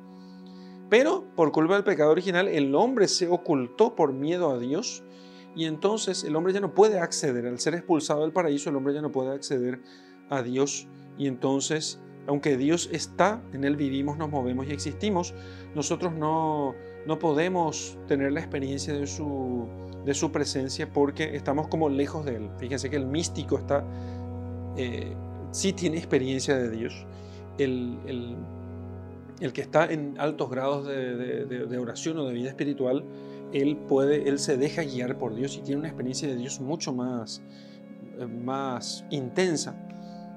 Pero 0.90 1.25
por 1.35 1.51
culpa 1.51 1.77
del 1.77 1.85
pecado 1.85 2.11
original, 2.11 2.46
el 2.46 2.75
hombre 2.75 3.09
se 3.09 3.27
ocultó 3.27 3.94
por 3.94 4.12
miedo 4.12 4.51
a 4.51 4.59
Dios 4.59 5.03
y 5.55 5.64
entonces 5.64 6.22
el 6.22 6.37
hombre 6.37 6.53
ya 6.53 6.61
no 6.61 6.75
puede 6.75 7.01
acceder, 7.01 7.46
al 7.46 7.59
ser 7.59 7.72
expulsado 7.72 8.20
del 8.20 8.33
paraíso, 8.33 8.68
el 8.68 8.77
hombre 8.77 8.92
ya 8.92 9.01
no 9.01 9.12
puede 9.12 9.35
acceder 9.35 9.81
a 10.29 10.42
Dios 10.42 10.88
y 11.16 11.27
entonces, 11.27 12.03
aunque 12.27 12.59
Dios 12.59 12.90
está, 12.92 13.42
en 13.55 13.64
Él 13.64 13.77
vivimos, 13.77 14.18
nos 14.18 14.29
movemos 14.29 14.66
y 14.66 14.72
existimos, 14.72 15.33
nosotros 15.75 16.12
no, 16.12 16.75
no 17.07 17.19
podemos 17.19 17.97
tener 18.07 18.33
la 18.33 18.40
experiencia 18.40 18.95
de 18.95 19.07
su, 19.07 19.66
de 20.05 20.14
su 20.14 20.33
presencia 20.33 20.92
porque 20.92 21.37
estamos 21.37 21.69
como 21.69 21.88
lejos 21.88 22.25
de 22.25 22.37
Él. 22.37 22.51
Fíjense 22.59 22.90
que 22.90 22.97
el 22.97 23.07
místico 23.07 23.59
está, 23.59 23.85
eh, 24.77 25.14
sí 25.53 25.73
tiene 25.73 25.99
experiencia 25.99 26.57
de 26.57 26.71
Dios. 26.71 27.07
El, 27.59 27.99
el 28.07 28.37
el 29.40 29.53
que 29.53 29.61
está 29.61 29.87
en 29.87 30.19
altos 30.19 30.51
grados 30.51 30.87
de, 30.87 31.79
oración 31.79 32.19
o 32.19 32.25
de 32.25 32.35
vida 32.35 32.49
espiritual, 32.49 33.05
él 33.53 33.77
puede, 33.77 34.29
él 34.29 34.38
se 34.38 34.57
deja 34.57 34.83
guiar 34.83 35.19
por 35.19 35.35
Dios 35.35 35.57
y 35.57 35.61
tiene 35.61 35.81
una 35.81 35.88
experiencia 35.88 36.27
de 36.29 36.37
Dios 36.37 36.61
mucho 36.61 36.92
más, 36.92 37.42
eh, 38.19 38.27
más 38.27 39.05
intensa. 39.11 39.75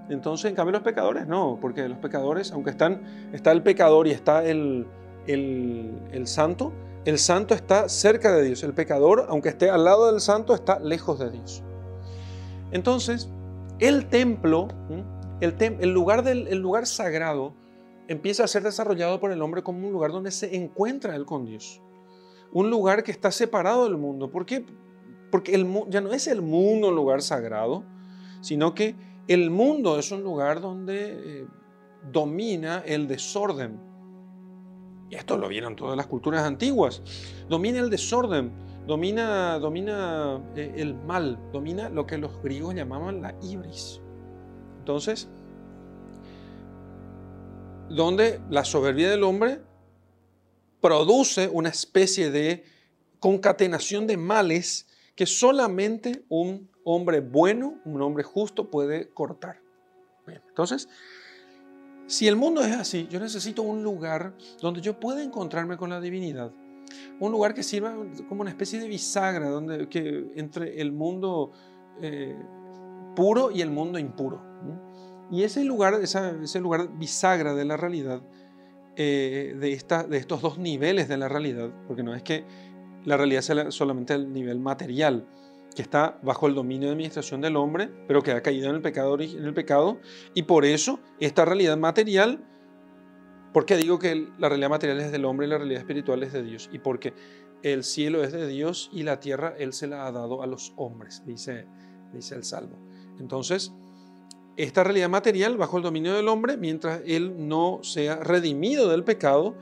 Entonces, 0.09 0.49
en 0.49 0.55
cambio, 0.55 0.73
los 0.73 0.81
pecadores 0.81 1.27
no, 1.27 1.57
porque 1.61 1.87
los 1.87 1.99
pecadores, 1.99 2.51
aunque 2.51 2.71
están, 2.71 3.29
está 3.31 3.51
el 3.51 3.61
pecador 3.61 4.07
y 4.07 4.11
está 4.11 4.43
el, 4.43 4.85
el, 5.27 6.23
santo, 6.25 6.73
el 7.05 7.19
santo 7.19 7.53
está 7.53 7.89
cerca 7.89 8.31
de 8.31 8.43
Dios. 8.43 8.63
El 8.63 8.73
pecador, 8.73 9.27
aunque 9.29 9.49
esté 9.49 9.69
al 9.69 9.83
lado 9.83 10.11
del 10.11 10.21
santo, 10.21 10.53
está 10.53 10.79
lejos 10.79 11.19
de 11.19 11.31
Dios. 11.31 11.63
Entonces, 12.71 13.29
el 13.79 14.07
templo, 14.09 14.67
el, 15.41 15.89
lugar, 15.89 16.23
del, 16.23 16.47
el 16.47 16.59
lugar 16.59 16.85
sagrado, 16.85 17.53
empieza 18.07 18.43
a 18.43 18.47
ser 18.47 18.63
desarrollado 18.63 19.19
por 19.19 19.31
el 19.31 19.41
hombre 19.41 19.63
como 19.63 19.85
un 19.85 19.93
lugar 19.93 20.11
donde 20.11 20.31
se 20.31 20.55
encuentra 20.55 21.15
él 21.15 21.25
con 21.25 21.45
Dios. 21.45 21.81
Un 22.51 22.69
lugar 22.69 23.03
que 23.03 23.11
está 23.11 23.31
separado 23.31 23.83
del 23.85 23.97
mundo. 23.97 24.31
¿Por 24.31 24.45
qué? 24.45 24.65
Porque 25.31 25.51
ya 25.89 26.01
no 26.01 26.11
es 26.11 26.27
el 26.27 26.41
mundo 26.41 26.89
un 26.89 26.95
lugar 26.95 27.21
sagrado, 27.21 27.83
sino 28.41 28.73
que 28.73 28.95
el 29.27 29.51
mundo 29.51 29.99
es 29.99 30.11
un 30.11 30.23
lugar 30.23 30.59
donde 30.59 31.41
eh, 31.41 31.47
domina 32.11 32.81
el 32.85 33.07
desorden. 33.07 33.88
Y 35.09 35.15
esto 35.15 35.37
lo 35.37 35.47
vieron 35.47 35.75
todas 35.75 35.97
las 35.97 36.07
culturas 36.07 36.43
antiguas. 36.43 37.01
Domina 37.49 37.79
el 37.79 37.89
desorden, 37.89 38.51
domina, 38.85 39.57
domina 39.59 40.39
eh, 40.55 40.73
el 40.77 40.93
mal, 40.93 41.39
domina 41.51 41.89
lo 41.89 42.05
que 42.05 42.17
los 42.17 42.41
griegos 42.43 42.75
llamaban 42.75 43.21
la 43.21 43.35
ibris. 43.41 44.01
Entonces, 44.79 45.27
donde 47.89 48.39
la 48.49 48.63
soberbia 48.63 49.09
del 49.09 49.23
hombre 49.23 49.61
produce 50.79 51.49
una 51.49 51.69
especie 51.69 52.29
de 52.29 52.63
concatenación 53.19 54.07
de 54.07 54.17
males 54.17 54.87
que 55.15 55.25
solamente 55.25 56.23
un 56.29 56.69
hombre 56.83 57.19
bueno, 57.19 57.79
un 57.83 58.01
hombre 58.01 58.23
justo 58.23 58.69
puede 58.69 59.09
cortar. 59.09 59.61
entonces, 60.27 60.87
si 62.09 62.27
el 62.27 62.35
mundo 62.35 62.61
es 62.61 62.75
así, 62.75 63.07
yo 63.09 63.19
necesito 63.19 63.61
un 63.61 63.83
lugar 63.83 64.33
donde 64.59 64.81
yo 64.81 64.99
pueda 64.99 65.23
encontrarme 65.23 65.77
con 65.77 65.91
la 65.91 66.01
divinidad. 66.01 66.51
Un 67.19 67.31
lugar 67.31 67.53
que 67.53 67.61
sirva 67.61 67.95
como 68.27 68.41
una 68.41 68.49
especie 68.49 68.79
de 68.79 68.87
bisagra 68.87 69.47
donde, 69.47 69.87
entre 70.35 70.81
el 70.81 70.91
mundo 70.91 71.51
eh, 72.01 72.35
puro 73.15 73.51
y 73.51 73.61
el 73.61 73.69
mundo 73.69 73.99
impuro. 73.99 74.41
Y 75.29 75.43
ese 75.43 75.63
lugar, 75.63 75.99
ese 76.01 76.59
lugar 76.59 76.89
bisagra 76.97 77.53
de 77.53 77.65
la 77.65 77.77
realidad, 77.77 78.23
eh, 78.95 79.55
de 79.59 80.17
estos 80.17 80.41
dos 80.41 80.57
niveles 80.57 81.07
de 81.07 81.17
la 81.17 81.29
realidad, 81.29 81.69
porque 81.87 82.01
no 82.01 82.15
es 82.15 82.23
que 82.23 82.43
la 83.05 83.17
realidad 83.17 83.41
sea 83.41 83.69
solamente 83.69 84.15
el 84.15 84.33
nivel 84.33 84.59
material, 84.59 85.27
que 85.79 85.83
está 85.83 86.19
bajo 86.23 86.45
el 86.47 86.55
dominio 86.55 86.89
de 86.89 86.91
administración 86.91 87.39
del 87.39 87.55
hombre, 87.55 87.89
pero 88.05 88.21
que 88.21 88.33
ha 88.33 88.43
caído 88.43 88.69
en 88.69 88.75
el 88.75 88.81
pecado, 88.81 89.17
en 89.17 89.45
el 89.45 89.53
pecado 89.53 90.01
y 90.33 90.43
por 90.43 90.65
eso 90.65 90.99
esta 91.21 91.45
realidad 91.45 91.77
material, 91.77 92.43
porque 93.53 93.77
digo 93.77 93.97
que 93.97 94.27
la 94.37 94.49
realidad 94.49 94.71
material 94.71 94.99
es 94.99 95.09
del 95.13 95.23
hombre 95.23 95.47
y 95.47 95.49
la 95.49 95.57
realidad 95.57 95.79
espiritual 95.79 96.21
es 96.23 96.33
de 96.33 96.43
Dios? 96.43 96.69
Y 96.73 96.79
porque 96.79 97.13
el 97.63 97.85
cielo 97.85 98.25
es 98.25 98.33
de 98.33 98.45
Dios 98.45 98.89
y 98.91 99.03
la 99.03 99.21
tierra 99.21 99.55
Él 99.57 99.71
se 99.71 99.87
la 99.87 100.05
ha 100.05 100.11
dado 100.11 100.43
a 100.43 100.47
los 100.47 100.73
hombres, 100.75 101.23
dice, 101.25 101.65
dice 102.11 102.35
el 102.35 102.43
Salmo. 102.43 102.77
Entonces, 103.17 103.71
esta 104.57 104.83
realidad 104.83 105.07
material 105.07 105.55
bajo 105.55 105.77
el 105.77 105.83
dominio 105.83 106.13
del 106.13 106.27
hombre, 106.27 106.57
mientras 106.57 107.03
él 107.05 107.47
no 107.47 107.79
sea 107.83 108.17
redimido 108.17 108.89
del 108.89 109.05
pecado, 109.05 109.55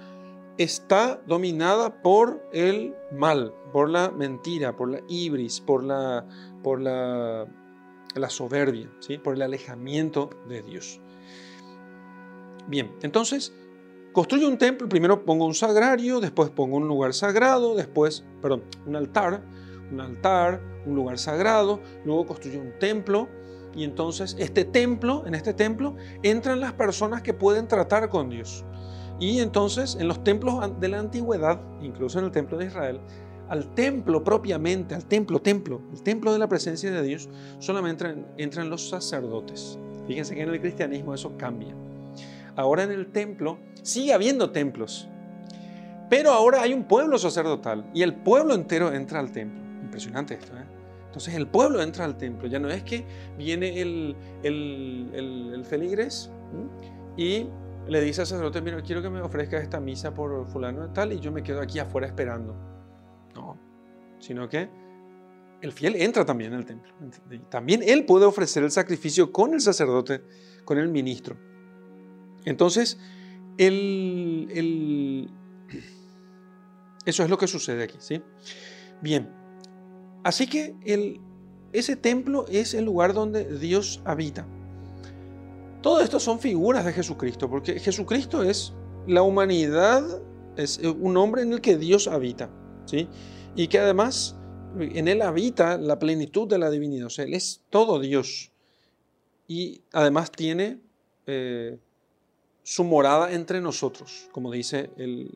está 0.57 1.21
dominada 1.27 2.01
por 2.01 2.43
el 2.51 2.95
mal, 3.11 3.53
por 3.71 3.89
la 3.89 4.09
mentira, 4.11 4.75
por 4.75 4.89
la 4.89 5.01
ibris, 5.07 5.61
por 5.61 5.83
la, 5.83 6.25
por 6.63 6.81
la, 6.81 7.45
la 8.15 8.29
soberbia, 8.29 8.89
¿sí? 8.99 9.17
por 9.17 9.35
el 9.35 9.41
alejamiento 9.41 10.29
de 10.47 10.61
Dios. 10.63 10.99
Bien, 12.67 12.91
entonces 13.01 13.53
construyo 14.11 14.47
un 14.47 14.57
templo, 14.57 14.89
primero 14.89 15.23
pongo 15.23 15.45
un 15.45 15.53
sagrario, 15.53 16.19
después 16.19 16.49
pongo 16.49 16.77
un 16.77 16.87
lugar 16.87 17.13
sagrado, 17.13 17.75
después, 17.75 18.25
perdón, 18.41 18.63
un 18.85 18.95
altar, 18.95 19.43
un 19.91 20.01
altar, 20.01 20.61
un 20.85 20.95
lugar 20.95 21.17
sagrado, 21.17 21.79
luego 22.03 22.25
construyo 22.25 22.59
un 22.59 22.77
templo, 22.79 23.29
y 23.75 23.83
entonces 23.83 24.35
este 24.39 24.65
templo, 24.65 25.23
en 25.27 25.35
este 25.35 25.53
templo, 25.53 25.95
entran 26.23 26.59
las 26.59 26.73
personas 26.73 27.21
que 27.21 27.33
pueden 27.33 27.67
tratar 27.67 28.09
con 28.09 28.29
Dios. 28.29 28.65
Y 29.19 29.39
entonces 29.39 29.97
en 29.99 30.07
los 30.07 30.23
templos 30.23 30.79
de 30.79 30.87
la 30.89 30.99
antigüedad, 30.99 31.59
incluso 31.81 32.19
en 32.19 32.25
el 32.25 32.31
templo 32.31 32.57
de 32.57 32.65
Israel, 32.65 32.99
al 33.49 33.73
templo 33.73 34.23
propiamente, 34.23 34.93
al 34.93 35.05
templo, 35.05 35.39
templo, 35.39 35.81
el 35.93 36.03
templo 36.03 36.33
de 36.33 36.39
la 36.39 36.47
presencia 36.47 36.91
de 36.91 37.01
Dios, 37.01 37.29
solamente 37.59 38.25
entran, 38.37 38.69
los 38.69 38.89
sacerdotes. 38.89 39.79
Fíjense 40.07 40.35
que 40.35 40.41
en 40.41 40.49
el 40.49 40.61
cristianismo 40.61 41.13
eso 41.13 41.37
cambia. 41.37 41.73
Ahora 42.55 42.83
en 42.83 42.91
el 42.91 43.07
templo 43.07 43.59
sigue 43.81 44.13
habiendo 44.13 44.51
templos, 44.51 45.07
pero 46.09 46.31
ahora 46.31 46.61
hay 46.61 46.73
un 46.73 46.83
pueblo 46.85 47.17
sacerdotal 47.17 47.85
y 47.93 48.01
el 48.01 48.13
pueblo 48.13 48.53
entero 48.53 48.93
entra 48.93 49.19
al 49.19 49.31
templo. 49.31 49.61
Impresionante 49.83 50.33
esto, 50.33 50.55
¿eh? 50.57 50.77
Entonces 51.07 51.35
el 51.35 51.47
pueblo 51.47 51.81
entra 51.81 52.05
al 52.05 52.17
templo. 52.17 52.47
Ya 52.47 52.59
no 52.59 52.69
es 52.69 52.83
que 52.83 53.05
viene 53.37 53.81
el, 53.81 54.15
el, 54.43 55.65
feligres 55.65 56.29
y 57.15 57.47
le 57.87 58.01
dice 58.01 58.21
al 58.21 58.27
sacerdote, 58.27 58.61
mira, 58.61 58.81
quiero 58.81 59.01
que 59.01 59.09
me 59.09 59.21
ofrezca 59.21 59.57
esta 59.57 59.79
misa 59.79 60.13
por 60.13 60.47
fulano 60.47 60.85
y 60.85 60.93
tal, 60.93 61.13
y 61.13 61.19
yo 61.19 61.31
me 61.31 61.43
quedo 61.43 61.61
aquí 61.61 61.79
afuera 61.79 62.07
esperando. 62.07 62.55
No, 63.35 63.57
sino 64.19 64.47
que 64.49 64.69
el 65.61 65.71
fiel 65.71 65.95
entra 65.95 66.25
también 66.25 66.53
al 66.53 66.65
templo. 66.65 66.91
También 67.49 67.81
él 67.83 68.05
puede 68.05 68.25
ofrecer 68.25 68.63
el 68.63 68.71
sacrificio 68.71 69.31
con 69.31 69.53
el 69.53 69.61
sacerdote, 69.61 70.23
con 70.65 70.77
el 70.77 70.89
ministro. 70.89 71.37
Entonces, 72.45 72.99
el, 73.57 75.29
eso 77.05 77.23
es 77.23 77.29
lo 77.29 77.37
que 77.37 77.47
sucede 77.47 77.83
aquí, 77.83 77.97
¿sí? 77.99 78.21
Bien, 79.01 79.29
Así 80.27 80.45
que 80.45 80.75
el, 80.83 81.21
ese 81.71 81.95
templo 81.95 82.45
es 82.49 82.73
el 82.73 82.83
lugar 82.83 83.13
donde 83.13 83.57
Dios 83.59 84.01
habita. 84.03 84.45
Todo 85.81 86.01
esto 86.01 86.19
son 86.19 86.39
figuras 86.39 86.85
de 86.85 86.93
Jesucristo, 86.93 87.49
porque 87.49 87.79
Jesucristo 87.79 88.43
es 88.43 88.73
la 89.07 89.21
humanidad, 89.21 90.03
es 90.55 90.79
un 90.79 91.17
hombre 91.17 91.43
en 91.43 91.53
el 91.53 91.61
que 91.61 91.77
Dios 91.77 92.07
habita, 92.07 92.49
¿sí? 92.85 93.07
Y 93.55 93.67
que 93.67 93.79
además 93.79 94.35
en 94.79 95.07
él 95.07 95.21
habita 95.21 95.77
la 95.77 95.97
plenitud 95.97 96.47
de 96.47 96.57
la 96.57 96.69
divinidad, 96.69 97.07
o 97.07 97.09
sea, 97.09 97.25
él 97.25 97.33
es 97.33 97.61
todo 97.69 97.99
Dios. 97.99 98.51
Y 99.47 99.81
además 99.93 100.31
tiene 100.31 100.79
eh, 101.25 101.77
su 102.63 102.83
morada 102.83 103.31
entre 103.31 103.61
nosotros, 103.61 104.29
como 104.31 104.51
dice 104.51 104.89
el, 104.97 105.31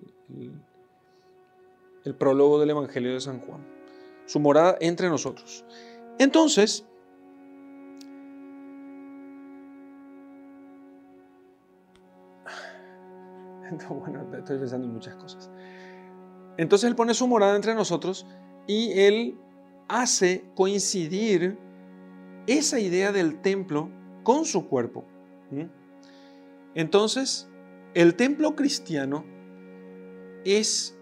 el 2.03 2.15
prólogo 2.15 2.59
del 2.59 2.71
Evangelio 2.71 3.13
de 3.13 3.21
San 3.21 3.39
Juan 3.39 3.81
su 4.31 4.39
morada 4.39 4.77
entre 4.79 5.09
nosotros. 5.09 5.65
Entonces, 6.17 6.85
bueno, 13.89 14.25
estoy 14.37 14.57
pensando 14.57 14.87
en 14.87 14.93
muchas 14.93 15.15
cosas. 15.15 15.49
Entonces 16.57 16.89
Él 16.89 16.95
pone 16.95 17.13
su 17.13 17.27
morada 17.27 17.55
entre 17.55 17.73
nosotros 17.75 18.25
y 18.67 18.91
Él 18.99 19.37
hace 19.87 20.45
coincidir 20.55 21.57
esa 22.47 22.79
idea 22.79 23.11
del 23.11 23.41
templo 23.41 23.89
con 24.23 24.45
su 24.45 24.67
cuerpo. 24.67 25.05
Entonces, 26.73 27.49
el 27.93 28.15
templo 28.15 28.55
cristiano 28.55 29.25
es 30.45 30.97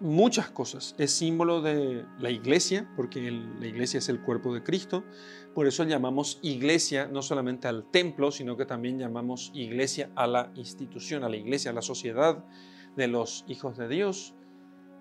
muchas 0.00 0.50
cosas. 0.50 0.94
Es 0.98 1.12
símbolo 1.12 1.62
de 1.62 2.04
la 2.18 2.30
iglesia, 2.30 2.90
porque 2.96 3.30
la 3.30 3.66
iglesia 3.66 3.98
es 3.98 4.08
el 4.08 4.20
cuerpo 4.20 4.54
de 4.54 4.62
Cristo. 4.62 5.04
Por 5.54 5.66
eso 5.66 5.84
llamamos 5.84 6.38
iglesia 6.42 7.06
no 7.06 7.22
solamente 7.22 7.68
al 7.68 7.90
templo, 7.90 8.30
sino 8.30 8.56
que 8.56 8.66
también 8.66 8.98
llamamos 8.98 9.50
iglesia 9.54 10.10
a 10.14 10.26
la 10.26 10.52
institución, 10.54 11.24
a 11.24 11.28
la 11.28 11.36
iglesia, 11.36 11.70
a 11.70 11.74
la 11.74 11.82
sociedad 11.82 12.44
de 12.96 13.08
los 13.08 13.44
hijos 13.48 13.76
de 13.78 13.88
Dios. 13.88 14.34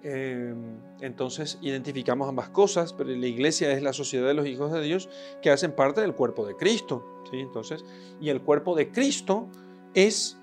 Em, 0.02 0.78
entonces 1.02 1.58
identificamos 1.62 2.30
ambas 2.30 2.50
cosas, 2.50 2.94
pero 2.94 3.10
la 3.10 3.28
iglesia 3.28 3.72
es 3.72 3.82
la 3.82 3.92
sociedad 3.92 4.28
de 4.28 4.36
los 4.36 4.48
hijos 4.48 4.72
de 4.72 4.82
Dios 4.82 5.10
que 5.42 5.50
hacen 5.50 5.72
parte 5.72 6.02
del 6.02 6.14
cuerpo 6.14 6.46
de 6.46 6.56
Cristo. 6.56 7.24
¿sí? 7.32 7.40
Entonces, 7.40 7.84
y 8.22 8.30
el 8.30 8.42
cuerpo 8.42 8.76
de 8.76 8.92
Cristo 8.92 9.50
es 9.94 10.38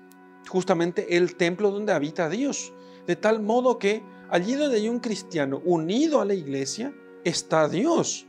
justamente 0.49 1.15
el 1.15 1.37
templo 1.37 1.71
donde 1.71 1.93
habita 1.93 2.29
Dios. 2.29 2.73
De 3.07 3.15
tal 3.15 3.41
modo 3.41 3.79
que 3.79 4.03
Allí 4.33 4.55
donde 4.55 4.77
hay 4.77 4.89
un 4.89 4.97
cristiano 4.97 5.61
unido 5.63 6.19
a 6.19 6.25
la 6.25 6.33
iglesia, 6.33 6.91
está 7.23 7.69
Dios. 7.69 8.25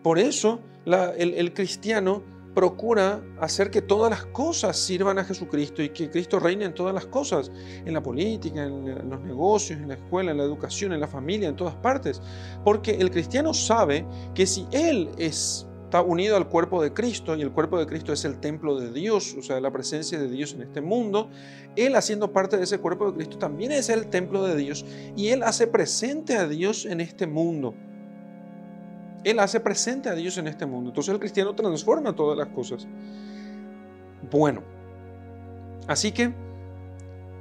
Por 0.00 0.20
eso 0.20 0.60
el, 0.86 1.52
cristiano 1.52 2.22
procura 2.54 3.20
hacer 3.40 3.68
que 3.72 3.82
todas 3.82 4.10
las 4.10 4.26
cosas 4.26 4.76
sirvan 4.76 5.18
a 5.18 5.24
Jesucristo 5.24 5.82
y 5.82 5.88
que 5.88 6.08
Cristo 6.08 6.38
reine 6.38 6.66
en 6.66 6.72
todas 6.72 6.94
las 6.94 7.06
cosas, 7.06 7.50
en 7.84 7.92
la 7.92 8.00
política, 8.00 8.62
en 8.62 9.10
los 9.10 9.20
negocios, 9.22 9.80
en 9.80 9.88
la 9.88 9.94
escuela, 9.94 10.30
en 10.30 10.38
la 10.38 10.44
educación, 10.44 10.92
en 10.92 11.00
la 11.00 11.08
familia, 11.08 11.48
en 11.48 11.56
todas 11.56 11.74
partes. 11.74 12.22
Porque 12.64 12.92
el 12.92 13.10
cristiano 13.10 13.52
sabe 13.52 14.06
que 14.36 14.46
si 14.46 14.68
Él 14.70 15.10
es 15.18 15.66
está 15.90 16.02
unido 16.02 16.36
al 16.36 16.48
cuerpo 16.48 16.80
de 16.80 16.92
Cristo 16.92 17.34
y 17.34 17.42
el 17.42 17.50
cuerpo 17.50 17.76
de 17.76 17.84
Cristo 17.84 18.12
es 18.12 18.24
el 18.24 18.38
templo 18.38 18.78
de 18.78 18.92
Dios, 18.92 19.34
o 19.36 19.42
sea, 19.42 19.58
la 19.58 19.72
presencia 19.72 20.20
de 20.20 20.30
Dios 20.30 20.52
en 20.54 20.62
este 20.62 20.80
mundo. 20.80 21.30
Él 21.74 21.96
haciendo 21.96 22.32
parte 22.32 22.56
de 22.56 22.62
ese 22.62 22.78
cuerpo 22.78 23.10
de 23.10 23.16
Cristo 23.16 23.38
también 23.38 23.72
es 23.72 23.88
el 23.88 24.06
templo 24.06 24.44
de 24.44 24.54
Dios 24.54 24.86
y 25.16 25.30
Él 25.30 25.42
hace 25.42 25.66
presente 25.66 26.36
a 26.36 26.46
Dios 26.46 26.86
en 26.86 27.00
este 27.00 27.26
mundo. 27.26 27.74
Él 29.24 29.40
hace 29.40 29.58
presente 29.58 30.08
a 30.08 30.14
Dios 30.14 30.38
en 30.38 30.46
este 30.46 30.64
mundo. 30.64 30.90
Entonces 30.90 31.12
el 31.12 31.18
cristiano 31.18 31.56
transforma 31.56 32.14
todas 32.14 32.38
las 32.38 32.46
cosas. 32.54 32.86
Bueno, 34.30 34.62
así 35.88 36.12
que 36.12 36.32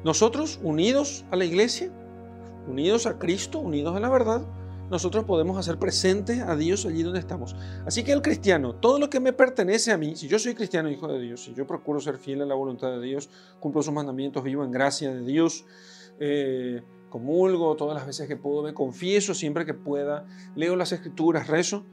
nosotros 0.04 0.60
unidos 0.64 1.24
a 1.30 1.36
la 1.36 1.46
iglesia, 1.46 1.92
unidos 2.68 3.06
a 3.06 3.20
Cristo, 3.20 3.60
unidos 3.60 3.96
a 3.96 4.00
la 4.00 4.10
verdad, 4.10 4.42
nosotros 4.90 5.26
podemos 5.26 5.58
hacer 5.58 5.78
presente 5.78 6.42
a 6.42 6.56
Dios 6.56 6.86
allí 6.86 7.04
donde 7.04 7.20
estamos. 7.20 7.56
Así 7.86 8.04
que 8.04 8.12
el 8.12 8.22
cristiano, 8.22 8.76
todo 8.76 9.00
lo 9.00 9.10
que 9.10 9.20
me 9.20 9.34
pertenece 9.34 9.92
a 9.92 9.98
mí, 9.98 10.16
si 10.16 10.28
yo 10.28 10.40
soy 10.40 10.56
cristiano, 10.56 10.90
hijo 10.90 11.08
de 11.08 11.20
Dios, 11.20 11.44
si 11.44 11.54
yo 11.54 11.68
procuro 11.68 12.00
ser 12.00 12.18
fiel 12.18 12.42
a 12.42 12.46
la 12.46 12.56
voluntad 12.56 12.92
de 12.92 13.02
Dios, 13.02 13.30
cumplo 13.60 13.82
sus 13.82 13.94
mandamientos, 13.94 14.44
vivo 14.44 14.64
en 14.64 14.72
gracia 14.72 15.14
de 15.14 15.22
Dios, 15.22 15.66
eh, 16.20 16.82
comulgo 17.10 17.76
todas 17.76 17.96
las 17.96 18.06
veces 18.06 18.28
que 18.28 18.38
puedo, 18.38 18.64
me 18.64 18.74
confieso 18.74 19.34
siempre 19.34 19.66
que 19.66 19.74
pueda, 19.74 20.26
leo 20.56 20.76
las 20.76 20.92
escrituras, 20.92 21.48
rezo. 21.48 21.86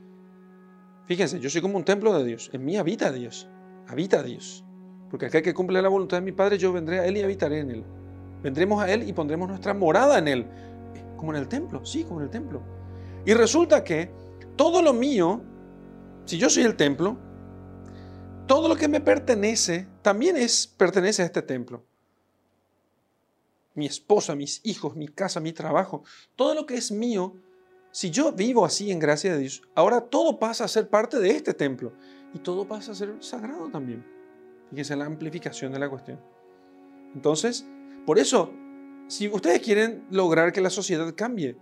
Fíjense, 1.07 1.39
yo 1.41 1.51
soy 1.51 1.61
como 1.61 1.77
un 1.77 1.85
templo 1.85 2.17
de 2.19 2.25
Dios, 2.25 2.51
en 2.53 2.65
mí 2.65 2.77
habita 2.77 3.13
Dios, 3.13 3.49
habita 3.87 4.23
Dios. 4.23 4.65
Porque 5.11 5.27
aquel 5.27 5.43
que 5.43 5.55
cumple 5.55 5.81
la 5.81 5.89
voluntad 5.89 6.17
de 6.17 6.23
mi 6.23 6.33
Padre, 6.33 6.59
yo 6.59 6.73
vendré 6.73 6.99
a 7.01 7.07
Él 7.07 7.17
y 7.17 7.23
habitaré 7.23 7.61
en 7.61 7.71
Él. 7.71 7.85
Vendremos 8.43 8.83
a 8.83 8.93
Él 8.93 9.09
y 9.09 9.13
pondremos 9.13 9.49
nuestra 9.49 9.73
morada 9.73 10.19
en 10.19 10.29
Él. 10.29 10.47
Como 11.17 11.33
en 11.33 11.39
el 11.39 11.49
templo, 11.49 11.85
sí, 11.85 12.05
como 12.05 12.21
en 12.21 12.25
el 12.25 12.31
templo. 12.31 12.63
Y 13.27 13.35
resulta 13.35 13.83
que 13.83 14.09
todo 14.55 14.81
lo 14.81 14.93
mío, 14.93 15.43
si 16.25 16.39
yo 16.39 16.49
soy 16.49 16.63
el 16.63 16.77
templo, 16.77 17.19
todo 18.47 18.69
lo 18.69 18.77
que 18.77 18.87
me 18.87 19.01
pertenece 19.01 19.89
también 20.01 20.37
es, 20.37 20.69
pertenece 20.69 21.23
a 21.23 21.27
este 21.27 21.43
templo. 21.43 21.85
Mi 23.75 23.85
esposa, 23.85 24.37
mis 24.37 24.61
hijos, 24.65 24.95
mi 24.95 25.09
casa, 25.09 25.41
mi 25.41 25.53
trabajo, 25.53 26.05
todo 26.37 26.55
lo 26.55 26.65
que 26.67 26.77
es 26.77 26.93
mío, 26.93 27.35
si 27.91 28.11
yo 28.11 28.31
vivo 28.31 28.65
así 28.65 28.93
en 28.93 29.01
gracia 29.01 29.33
de 29.33 29.41
Dios, 29.41 29.63
ahora 29.75 30.03
todo 30.03 30.39
pasa 30.39 30.65
a 30.65 30.69
ser 30.69 30.89
parte 30.89 31.19
de 31.19 31.31
este 31.31 31.53
templo 31.53 31.93
y 32.33 32.39
todo 32.39 32.69
pasa 32.69 32.93
a 32.93 32.95
ser 32.95 33.17
sagrado 33.21 33.69
también. 33.71 34.07
Fíjense 34.71 34.95
la 34.95 35.05
amplificación 35.05 35.73
de 35.73 35.81
la 35.81 35.91
cuestión. 35.91 36.21
Entonces, 37.13 37.67
por 38.07 38.21
eso, 38.21 38.53
si 39.09 39.29
ustedes 39.29 39.61
quieren 39.61 40.07
lograr 40.11 40.53
que 40.53 40.61
la 40.61 40.71
sociedad 40.71 41.13
cambie, 41.17 41.57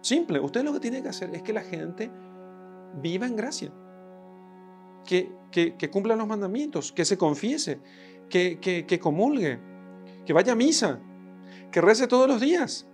Simple, 0.00 0.40
usted 0.40 0.64
lo 0.64 0.72
que 0.72 0.80
tiene 0.80 1.02
que 1.02 1.08
hacer 1.08 1.34
es 1.34 1.42
que 1.42 1.52
la 1.52 1.62
gente 1.62 2.10
viva 3.00 3.26
en 3.26 3.36
gracia, 3.36 3.72
que, 5.04 5.32
que, 5.50 5.90
cumpla 5.90 6.16
los 6.16 6.26
mandamientos, 6.26 6.92
que 6.92 7.04
se 7.04 7.16
confiese, 7.16 7.80
que, 8.28 8.58
que, 8.60 8.98
comulgue, 8.98 9.58
que 10.26 10.32
vaya 10.32 10.52
a 10.52 10.56
misa, 10.56 11.00
que 11.70 11.80
rece 11.80 12.06
todos 12.06 12.28
los 12.28 12.40
días. 12.40 12.86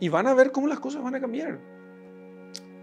Y 0.00 0.08
van 0.08 0.26
a 0.26 0.34
ver 0.34 0.50
cómo 0.50 0.66
las 0.66 0.80
cosas 0.80 1.02
van 1.02 1.14
a 1.14 1.20
cambiar. 1.20 1.60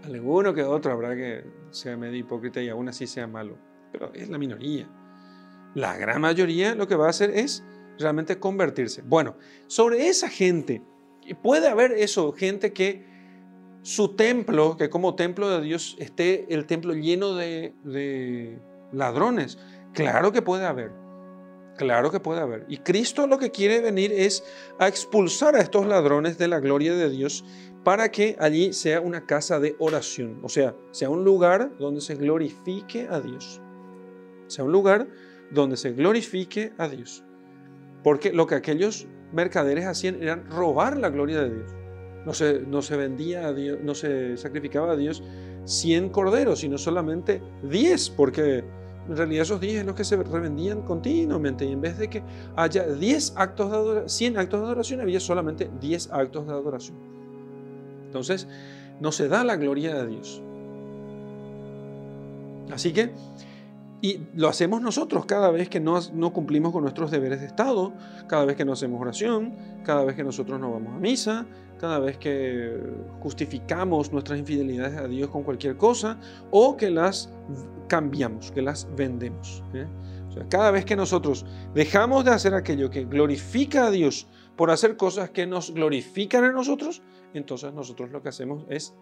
Alguno 0.04 0.54
que 0.54 0.62
otro 0.62 0.92
habrá 0.92 1.14
que 1.14 1.44
sea 1.70 1.96
medio 1.96 2.16
hipócrita 2.16 2.60
y 2.60 2.68
aún 2.68 2.88
así 2.88 3.06
sea 3.06 3.26
malo, 3.26 3.58
pero 3.92 4.12
es 4.14 4.28
la 4.28 4.38
minoría. 4.38 4.88
La 5.74 5.96
gran 5.96 6.20
mayoría 6.20 6.74
lo 6.74 6.88
que 6.88 6.96
va 6.96 7.06
a 7.06 7.10
hacer 7.10 7.30
es 7.30 7.62
realmente 7.98 8.38
convertirse. 8.38 9.02
Bueno, 9.02 9.36
sobre 9.68 10.08
esa 10.08 10.28
gente, 10.28 10.82
puede 11.42 11.68
haber 11.68 11.92
eso, 11.92 12.32
gente 12.32 12.72
que 12.72 13.11
su 13.82 14.14
templo, 14.14 14.76
que 14.76 14.88
como 14.90 15.16
templo 15.16 15.50
de 15.50 15.60
Dios 15.60 15.96
esté 15.98 16.46
el 16.54 16.66
templo 16.66 16.94
lleno 16.94 17.34
de, 17.34 18.58
ladrones. 18.92 19.58
Claro 19.92 20.32
que 20.32 20.42
puede 20.42 20.64
haber. 20.64 20.92
Claro 21.76 22.10
que 22.10 22.20
puede 22.20 22.40
haber. 22.40 22.64
Y 22.68 22.78
Cristo 22.78 23.26
lo 23.26 23.38
que 23.38 23.50
quiere 23.50 23.80
venir 23.80 24.12
es 24.12 24.44
a 24.78 24.86
expulsar 24.86 25.56
a 25.56 25.60
estos 25.60 25.86
ladrones 25.86 26.38
de 26.38 26.48
la 26.48 26.60
gloria 26.60 26.94
de 26.94 27.10
Dios 27.10 27.44
para 27.82 28.10
que 28.10 28.36
allí 28.38 28.72
sea 28.72 29.00
una 29.00 29.26
casa 29.26 29.58
de 29.58 29.74
oración. 29.78 30.38
O 30.42 30.48
sea, 30.48 30.76
sea 30.92 31.10
un 31.10 31.24
lugar 31.24 31.72
donde 31.78 32.00
se 32.00 32.14
glorifique 32.14 33.08
a 33.10 33.20
Dios. 33.20 33.60
Sea 34.46 34.64
un 34.64 34.72
lugar 34.72 35.08
donde 35.50 35.76
se 35.76 35.92
glorifique 35.92 36.72
a 36.78 36.88
Dios. 36.88 37.24
Porque 38.04 38.32
lo 38.32 38.46
que 38.46 38.54
aquellos 38.54 39.08
mercaderes 39.32 39.86
hacían 39.86 40.22
era 40.22 40.36
robar 40.36 40.98
la 40.98 41.08
gloria 41.08 41.40
de 41.40 41.54
Dios. 41.54 41.81
No 42.26 42.34
se, 42.34 42.60
no 42.60 42.82
se 42.82 42.96
vendía 42.96 43.46
a 43.46 43.52
Dios, 43.52 43.78
no 43.82 43.94
se 43.94 44.36
sacrificaba 44.36 44.92
a 44.92 44.96
Dios 44.96 45.22
100 45.64 46.10
corderos, 46.10 46.60
sino 46.60 46.78
solamente 46.78 47.42
10, 47.62 48.10
porque 48.10 48.64
en 49.08 49.16
realidad 49.16 49.42
esos 49.42 49.60
10 49.60 49.80
es 49.80 49.86
los 49.86 49.94
que 49.94 50.04
se 50.04 50.16
revendían 50.16 50.82
continuamente. 50.82 51.64
Y 51.64 51.72
en 51.72 51.80
vez 51.80 51.98
de 51.98 52.08
que 52.08 52.22
haya 52.56 52.86
10 52.86 53.34
actos 53.36 53.70
de 53.70 53.76
adoración, 53.76 54.08
100 54.08 54.38
actos 54.38 54.60
de 54.60 54.66
adoración, 54.66 55.00
había 55.00 55.20
solamente 55.20 55.70
10 55.80 56.10
actos 56.12 56.46
de 56.46 56.52
adoración. 56.52 56.96
Entonces, 58.06 58.46
no 59.00 59.10
se 59.10 59.28
da 59.28 59.42
la 59.42 59.56
gloria 59.56 59.96
a 59.96 60.06
Dios. 60.06 60.42
Así 62.72 62.92
que, 62.92 63.10
y 64.00 64.20
lo 64.34 64.48
hacemos 64.48 64.80
nosotros 64.80 65.26
cada 65.26 65.50
vez 65.50 65.68
que 65.68 65.80
no, 65.80 65.98
no, 66.12 66.32
cumplimos 66.32 66.72
con 66.72 66.82
nuestros 66.82 67.10
deberes 67.10 67.40
de 67.40 67.46
Estado, 67.46 67.92
cada 68.26 68.44
vez 68.44 68.56
que 68.56 68.64
no 68.64 68.72
hacemos 68.72 69.00
oración, 69.00 69.54
cada 69.84 70.04
vez 70.04 70.16
que 70.16 70.24
nosotros 70.24 70.58
no 70.58 70.72
vamos 70.72 70.94
a 70.94 70.98
misa, 70.98 71.46
cada 71.82 71.98
vez 71.98 72.16
que 72.16 72.80
justificamos 73.18 74.12
nuestras 74.12 74.38
infidelidades 74.38 74.96
a 74.96 75.08
Dios 75.08 75.28
con 75.30 75.42
cualquier 75.42 75.76
cosa 75.76 76.16
o 76.52 76.76
que 76.76 76.88
las 76.90 77.34
cambiamos, 77.88 78.52
que 78.52 78.62
las 78.62 78.88
vendemos. 78.94 79.64
¿eh? 79.74 79.88
cada 80.48 80.70
vez 80.70 80.84
que 80.84 80.94
nosotros 80.94 81.44
dejamos 81.74 82.24
de 82.24 82.30
hacer 82.30 82.54
aquello 82.54 82.88
que 82.88 83.04
glorifica 83.04 83.88
a 83.88 83.90
Dios 83.90 84.28
por 84.54 84.70
hacer 84.70 84.96
cosas 84.96 85.30
que 85.30 85.44
nos 85.44 85.74
glorifican 85.74 86.44
a 86.44 86.52
nosotros, 86.52 87.02
entonces 87.34 87.74
nosotros 87.74 88.12
lo 88.12 88.22
que 88.22 88.28
hacemos 88.28 88.64
es 88.68 88.94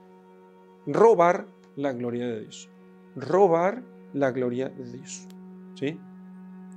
robar 0.86 1.48
la 1.76 1.92
gloria 1.92 2.28
de 2.28 2.40
Dios. 2.40 2.70
Robar 3.14 3.82
la 4.14 4.30
gloria 4.30 4.70
de 4.70 4.90
Dios. 4.90 5.28
¿Sí? 5.74 6.00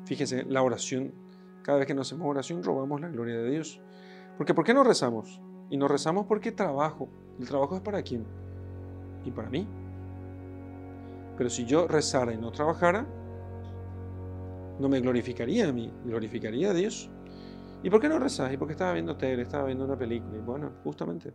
Fíjense, 0.04 0.44
la 0.50 0.64
oración, 0.64 1.14
cada 1.62 1.78
vez 1.78 1.88
que 1.88 1.94
nos 1.94 2.10
hacemos 2.10 2.30
oración, 2.30 2.62
robamos 2.62 3.00
la 3.00 3.08
gloria 3.08 3.38
de 3.38 3.52
Dios. 3.52 3.80
Porque 4.38 4.54
¿por 4.54 4.66
qué 4.66 4.74
no 4.74 4.84
rezamos? 4.84 5.40
Y 5.74 5.78
nos 5.78 5.90
rezamos 5.90 6.28
porque 6.28 6.52
trabajo. 6.52 7.10
¿El 7.40 7.48
trabajo 7.48 7.76
es 7.76 7.82
para 7.82 8.04
quién? 8.04 8.28
Y 9.26 9.32
para 9.32 9.50
mí. 9.50 9.68
Pero 11.36 11.50
si 11.50 11.66
yo 11.66 11.88
rezara 11.88 12.32
y 12.32 12.38
no 12.38 12.52
trabajara, 12.52 13.08
no 14.80 14.88
me 14.88 15.00
glorificaría 15.00 15.68
a 15.68 15.72
mí, 15.72 15.92
glorificaría 16.06 16.70
a 16.70 16.74
Dios. 16.76 17.10
¿Y 17.82 17.90
por 17.90 18.00
qué 18.00 18.08
no 18.08 18.20
rezas? 18.20 18.54
Y 18.54 18.58
porque 18.58 18.74
estaba 18.74 18.94
viendo 18.94 19.18
tele, 19.18 19.42
estaba 19.42 19.66
viendo 19.66 19.86
una 19.86 19.98
película. 19.98 20.38
Y 20.38 20.42
bueno, 20.42 20.74
justamente, 20.84 21.34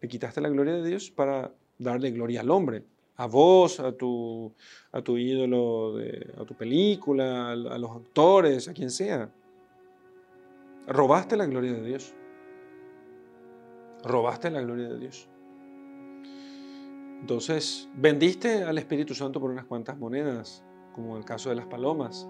le 0.00 0.06
quitaste 0.06 0.40
la 0.40 0.48
gloria 0.48 0.74
de 0.74 0.86
Dios 0.86 1.10
para 1.10 1.52
darle 1.76 2.12
gloria 2.12 2.40
al 2.40 2.50
hombre, 2.52 2.84
a 3.16 3.26
vos, 3.26 3.80
a 3.80 3.90
tu, 3.90 4.54
a 4.92 5.02
tu 5.02 5.18
ídolo, 5.18 5.96
a 6.40 6.44
tu 6.44 6.54
película, 6.54 7.50
a 7.50 7.78
los 7.78 7.90
actores, 7.96 8.68
a 8.68 8.72
quien 8.72 8.90
sea. 8.90 9.28
Robaste 10.86 11.36
la 11.36 11.46
gloria 11.46 11.72
de 11.72 11.82
Dios 11.82 12.14
robaste 14.04 14.50
la 14.50 14.60
gloria 14.60 14.88
de 14.88 14.98
Dios. 14.98 15.28
Entonces, 17.20 17.88
vendiste 17.94 18.64
al 18.64 18.76
Espíritu 18.78 19.14
Santo 19.14 19.40
por 19.40 19.50
unas 19.50 19.64
cuantas 19.64 19.98
monedas, 19.98 20.62
como 20.92 21.16
el 21.16 21.24
caso 21.24 21.48
de 21.48 21.54
las 21.54 21.66
palomas. 21.66 22.28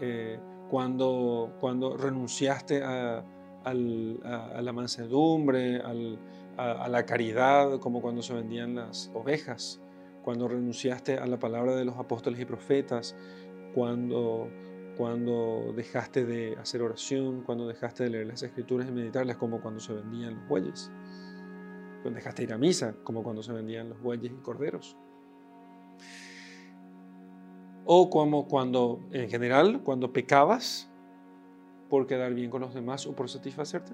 Eh, 0.00 0.40
cuando, 0.68 1.54
cuando 1.60 1.96
renunciaste 1.96 2.82
a, 2.82 3.24
la 3.64 4.72
mansedumbre, 4.72 5.80
a, 6.56 6.88
la 6.88 7.06
caridad, 7.06 7.78
como 7.78 8.02
cuando 8.02 8.22
se 8.22 8.34
vendían 8.34 8.74
las 8.74 9.10
ovejas, 9.14 9.80
cuando 10.22 10.48
renunciaste 10.48 11.18
a 11.18 11.26
la 11.26 11.38
palabra 11.38 11.76
de 11.76 11.84
los 11.84 11.96
apóstoles 11.96 12.40
y 12.40 12.44
profetas, 12.44 13.14
cuando 13.74 14.48
cuando 14.96 15.72
dejaste 15.76 16.24
de 16.24 16.56
hacer 16.56 16.82
oración, 16.82 17.42
cuando 17.42 17.68
dejaste 17.68 18.04
de 18.04 18.10
leer 18.10 18.26
las 18.26 18.42
escrituras 18.42 18.88
y 18.88 18.92
meditarlas, 18.92 19.36
como 19.36 19.60
cuando 19.60 19.80
se 19.80 19.92
vendían 19.92 20.36
los 20.36 20.48
bueyes. 20.48 20.90
Cuando 22.02 22.16
dejaste 22.18 22.42
de 22.42 22.48
ir 22.48 22.52
a 22.54 22.58
misa, 22.58 22.94
como 23.04 23.22
cuando 23.22 23.42
se 23.42 23.52
vendían 23.52 23.90
los 23.90 24.00
bueyes 24.00 24.32
y 24.32 24.42
corderos. 24.42 24.96
O 27.84 28.10
como 28.10 28.48
cuando, 28.48 29.00
en 29.12 29.28
general, 29.28 29.82
cuando 29.82 30.12
pecabas 30.12 30.90
por 31.88 32.06
quedar 32.06 32.34
bien 32.34 32.50
con 32.50 32.62
los 32.62 32.74
demás 32.74 33.06
o 33.06 33.14
por 33.14 33.28
satisfacerte. 33.28 33.92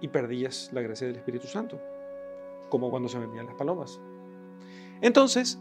Y 0.00 0.08
perdías 0.08 0.70
la 0.72 0.80
gracia 0.82 1.06
del 1.06 1.16
Espíritu 1.16 1.46
Santo, 1.46 1.80
como 2.70 2.90
cuando 2.90 3.08
se 3.08 3.18
vendían 3.18 3.46
las 3.46 3.56
palomas. 3.56 4.00
Entonces, 5.00 5.58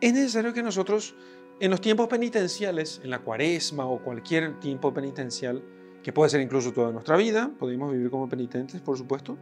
es 0.00 0.12
necesario 0.14 0.54
que 0.54 0.62
nosotros 0.62 1.14
en 1.60 1.70
los 1.70 1.80
tiempos 1.80 2.08
penitenciales, 2.08 3.00
en 3.04 3.10
la 3.10 3.18
cuaresma 3.18 3.84
o 3.84 4.02
cualquier 4.02 4.58
tiempo 4.60 4.92
penitencial, 4.94 5.62
que 6.02 6.12
puede 6.12 6.30
ser 6.30 6.40
incluso 6.40 6.72
toda 6.72 6.90
nuestra 6.90 7.16
vida, 7.16 7.50
podemos 7.58 7.92
vivir 7.92 8.10
como 8.10 8.28
penitentes, 8.28 8.80
por 8.80 8.96
supuesto, 8.96 9.36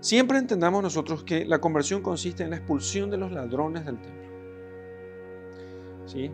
siempre 0.00 0.36
entendamos 0.36 0.82
nosotros 0.82 1.24
que 1.24 1.46
la 1.46 1.60
conversión 1.60 2.02
consiste 2.02 2.42
en 2.42 2.50
la 2.50 2.56
expulsión 2.56 3.10
de 3.10 3.16
los 3.16 3.32
ladrones 3.32 3.86
del 3.86 3.98
templo. 3.98 4.24
¿Sí? 6.04 6.30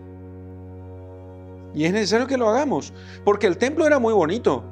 Y 1.75 1.85
es 1.85 1.93
necesario 1.93 2.27
que 2.27 2.37
lo 2.37 2.49
hagamos, 2.49 2.93
porque 3.25 3.47
el 3.47 3.57
templo 3.57 3.87
era 3.87 4.01
muy 4.01 4.13
bonito, 4.13 4.65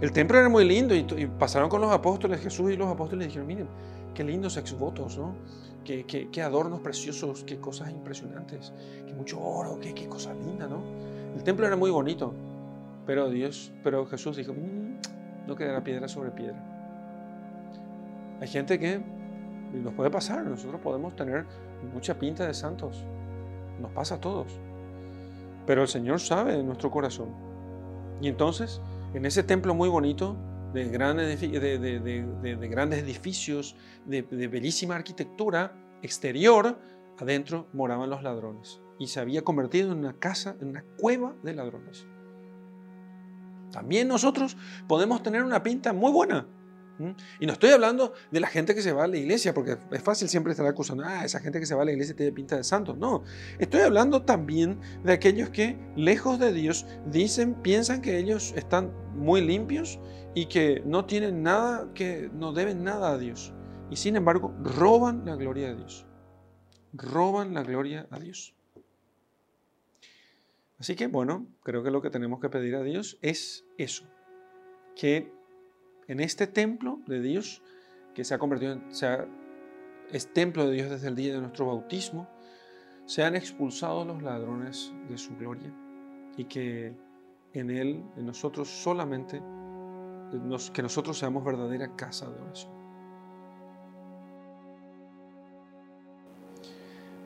el 0.00 0.12
templo 0.12 0.38
era 0.38 0.48
muy 0.48 0.64
lindo 0.64 0.94
y, 0.94 1.04
pasaron 1.38 1.68
con 1.68 1.80
los 1.80 1.92
apóstoles, 1.92 2.40
Jesús 2.40 2.72
y 2.72 2.76
los 2.76 2.88
apóstoles 2.88 3.28
dijeron, 3.28 3.46
miren, 3.46 3.68
qué 4.14 4.24
lindos 4.24 4.56
exvotos, 4.56 5.18
¿no? 5.18 5.34
qué, 5.84 6.42
adornos 6.42 6.80
preciosos, 6.80 7.44
qué 7.44 7.58
cosas 7.58 7.90
impresionantes, 7.90 8.72
qué 9.06 9.14
mucho 9.14 9.40
oro, 9.40 9.78
qué, 9.80 9.94
qué 9.94 10.08
cosa 10.08 10.32
linda, 10.34 10.66
¿no? 10.66 10.82
El 11.34 11.42
templo 11.42 11.66
era 11.66 11.76
muy 11.76 11.90
bonito, 11.90 12.32
pero 13.06 13.28
Dios, 13.28 13.72
pero 13.82 14.06
Jesús 14.06 14.36
dijo, 14.36 14.52
mm, 14.52 15.46
no 15.46 15.56
quedará 15.56 15.84
piedra 15.84 16.08
sobre 16.08 16.30
piedra. 16.30 16.58
Hay 18.40 18.48
gente 18.48 18.78
que 18.78 19.00
nos 19.72 19.92
puede 19.94 20.10
pasar, 20.10 20.44
nosotros 20.44 20.80
podemos 20.80 21.14
tener 21.16 21.44
mucha 21.92 22.18
pinta 22.18 22.46
de 22.46 22.54
santos, 22.54 23.04
nos 23.80 23.90
pasa 23.92 24.16
a 24.16 24.20
todos, 24.20 24.58
pero 25.66 25.82
el 25.82 25.88
Señor 25.88 26.20
sabe 26.20 26.62
nuestro 26.62 26.90
corazón. 26.90 27.28
Y 28.20 28.28
entonces, 28.28 28.80
en 29.14 29.24
ese 29.26 29.42
templo 29.42 29.74
muy 29.74 29.88
bonito, 29.88 30.36
de, 30.72 30.88
grandes, 30.88 31.40
de, 31.40 32.68
grandes 32.68 33.02
edificios, 33.02 33.76
de, 34.04 34.22
bellísima 34.22 34.96
arquitectura 34.96 35.72
exterior, 36.02 36.78
adentro 37.18 37.68
moraban 37.72 38.10
los 38.10 38.22
ladrones. 38.22 38.80
Y 38.98 39.06
se 39.06 39.20
había 39.20 39.42
convertido 39.42 39.92
en 39.92 39.98
una 39.98 40.18
casa, 40.18 40.56
en 40.60 40.68
una 40.68 40.84
cueva 40.98 41.34
de 41.42 41.54
ladrones. 41.54 42.06
También 43.70 44.08
nosotros 44.08 44.56
podemos 44.88 45.22
tener 45.22 45.44
una 45.44 45.62
pinta 45.62 45.92
muy 45.92 46.12
buena, 46.12 46.46
y 47.40 47.46
no 47.46 47.52
estoy 47.52 47.70
hablando 47.70 48.12
de 48.30 48.40
la 48.40 48.46
gente 48.46 48.74
que 48.74 48.82
se 48.82 48.92
va 48.92 49.04
a 49.04 49.06
la 49.08 49.16
iglesia, 49.16 49.52
porque 49.52 49.76
es 49.90 50.02
fácil 50.02 50.28
siempre 50.28 50.52
estar 50.52 50.66
acusando, 50.66 51.02
ah, 51.04 51.24
esa 51.24 51.40
gente 51.40 51.58
que 51.58 51.66
se 51.66 51.74
va 51.74 51.82
a 51.82 51.84
la 51.84 51.92
iglesia 51.92 52.14
tiene 52.14 52.32
pinta 52.32 52.56
de 52.56 52.64
santos. 52.64 52.96
No, 52.96 53.24
estoy 53.58 53.80
hablando 53.80 54.22
también 54.22 54.80
de 55.02 55.12
aquellos 55.12 55.50
que, 55.50 55.76
lejos 55.96 56.38
de 56.38 56.52
Dios, 56.52 56.86
dicen, 57.06 57.54
piensan 57.54 58.00
que 58.00 58.18
ellos 58.18 58.52
están 58.56 58.92
muy 59.14 59.40
limpios 59.40 59.98
y 60.34 60.46
que 60.46 60.82
no 60.84 61.04
tienen 61.04 61.42
nada, 61.42 61.92
que 61.94 62.30
no 62.32 62.52
deben 62.52 62.84
nada 62.84 63.12
a 63.12 63.18
Dios. 63.18 63.52
Y 63.90 63.96
sin 63.96 64.16
embargo, 64.16 64.54
roban 64.62 65.24
la 65.24 65.36
gloria 65.36 65.68
de 65.68 65.76
Dios. 65.76 66.06
Roban 66.92 67.54
la 67.54 67.62
gloria 67.62 68.06
a 68.10 68.18
Dios. 68.20 68.54
Así 70.78 70.94
que, 70.94 71.06
bueno, 71.06 71.46
creo 71.62 71.82
que 71.82 71.90
lo 71.90 72.02
que 72.02 72.10
tenemos 72.10 72.40
que 72.40 72.50
pedir 72.50 72.76
a 72.76 72.82
Dios 72.82 73.18
es 73.20 73.64
eso, 73.78 74.04
que 74.94 75.32
en 76.08 76.20
este 76.20 76.46
templo 76.46 77.00
de 77.06 77.20
Dios, 77.20 77.62
que 78.14 78.24
se 78.24 78.34
ha 78.34 78.38
convertido 78.38 78.72
en, 78.72 78.82
es 80.10 80.32
templo 80.32 80.66
de 80.66 80.72
Dios 80.72 80.90
desde 80.90 81.08
el 81.08 81.16
día 81.16 81.34
de 81.34 81.40
nuestro 81.40 81.66
bautismo, 81.66 82.28
sean 83.06 83.36
expulsados 83.36 84.06
los 84.06 84.22
ladrones 84.22 84.92
de 85.08 85.18
su 85.18 85.36
gloria 85.36 85.72
y 86.36 86.44
que 86.44 86.94
en 87.52 87.70
Él, 87.70 88.04
en 88.16 88.26
nosotros 88.26 88.68
solamente, 88.68 89.42
que 90.72 90.82
nosotros 90.82 91.18
seamos 91.18 91.44
verdadera 91.44 91.94
casa 91.96 92.28
de 92.28 92.40
oración. 92.40 92.72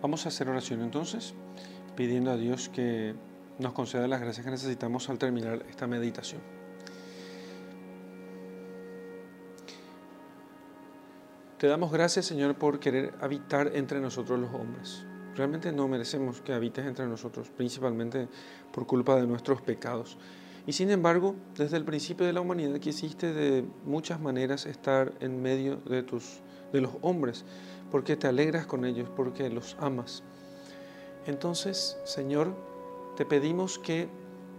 Vamos 0.01 0.27
a 0.27 0.29
hacer 0.29 0.49
oración 0.49 0.83
entonces, 0.83 1.35
pidiendo 1.97 2.31
a 2.31 2.37
Dios 2.37 2.69
que 2.69 3.15
nos 3.59 3.73
conceda 3.73 4.07
las 4.07 4.21
gracias 4.21 4.45
que 4.45 4.53
necesitamos 4.53 5.09
al 5.09 5.19
terminar 5.19 5.65
esta 5.69 5.87
meditación. 5.87 6.58
Te 11.59 11.67
damos 11.67 11.91
gracias, 11.91 12.27
Señor, 12.27 12.55
por 12.55 12.79
querer 12.79 13.15
habitar 13.21 13.73
entre 13.75 13.99
nosotros 13.99 14.39
los 14.39 14.55
hombres. 14.55 15.05
Realmente 15.35 15.73
no 15.73 15.89
merecemos 15.89 16.41
que 16.41 16.53
habites 16.53 16.87
entre 16.87 17.09
nosotros, 17.09 17.51
principalmente 17.51 18.29
por 18.73 18.87
culpa 18.87 19.17
de 19.17 19.27
nuestros 19.27 19.61
pecados. 19.61 20.19
Y 20.69 20.73
sin 20.73 20.89
embargo, 20.91 21.35
desde 21.57 21.77
el 21.77 21.85
principio 21.85 22.27
de 22.27 22.33
la 22.33 22.41
humanidad 22.41 22.79
quisiste 22.79 23.33
de 23.33 23.65
muchas 23.85 24.21
maneras 24.21 24.67
estar 24.67 25.13
en 25.19 25.43
medio 25.43 25.79
de, 25.79 26.05
tus, 26.05 26.39
de 26.73 26.81
los 26.81 26.93
hombres, 27.03 27.45
porque 27.91 28.17
te 28.17 28.29
alegras 28.29 28.65
con 28.65 28.85
ellos, 28.85 29.09
porque 29.17 29.51
los 29.51 29.77
amas. 29.81 30.23
Entonces, 31.27 31.99
Señor, 32.05 32.55
te 33.17 33.27
pedimos 33.27 33.81
que, 33.81 34.09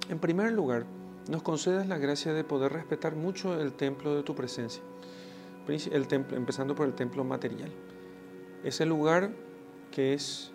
en 0.09 0.19
primer 0.19 0.51
lugar, 0.51 0.85
nos 1.29 1.43
concedas 1.43 1.87
la 1.87 1.97
gracia 1.97 2.33
de 2.33 2.43
poder 2.43 2.73
respetar 2.73 3.15
mucho 3.15 3.57
el 3.61 3.71
templo 3.71 4.15
de 4.15 4.23
tu 4.23 4.35
presencia, 4.35 4.83
el 5.69 6.07
templo, 6.07 6.35
empezando 6.37 6.75
por 6.75 6.87
el 6.87 6.93
templo 6.93 7.23
material. 7.23 7.69
Ese 8.63 8.85
lugar 8.85 9.31
que 9.91 10.13
es 10.13 10.51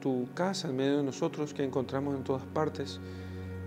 tu 0.00 0.28
casa 0.34 0.68
en 0.68 0.76
medio 0.76 0.98
de 0.98 1.02
nosotros, 1.02 1.54
que 1.54 1.64
encontramos 1.64 2.16
en 2.16 2.24
todas 2.24 2.44
partes, 2.46 3.00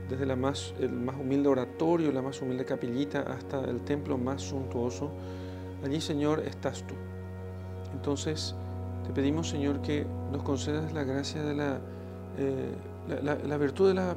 desde 0.10 0.26
la 0.26 0.36
más, 0.36 0.74
el 0.80 0.92
más 0.92 1.16
humilde 1.16 1.50
oratorio, 1.50 2.12
la 2.12 2.22
más 2.22 2.42
humilde 2.42 2.66
capillita, 2.66 3.22
hasta 3.22 3.62
el 3.62 3.82
templo 3.82 4.18
más 4.18 4.42
suntuoso. 4.42 5.12
Allí, 5.84 6.02
Señor, 6.02 6.42
estás 6.42 6.86
tú. 6.86 6.96
Entonces, 7.94 8.56
te 9.06 9.14
pedimos, 9.14 9.50
Señor, 9.50 9.82
que 9.82 10.06
nos 10.32 10.44
concedas 10.44 10.94
la 10.94 11.04
gracia 11.04 11.44
de 11.44 11.54
la, 11.56 11.80
eh, 12.38 12.76
la 13.24 13.58
virtud 13.58 13.88
de 13.88 13.94
la 13.94 14.16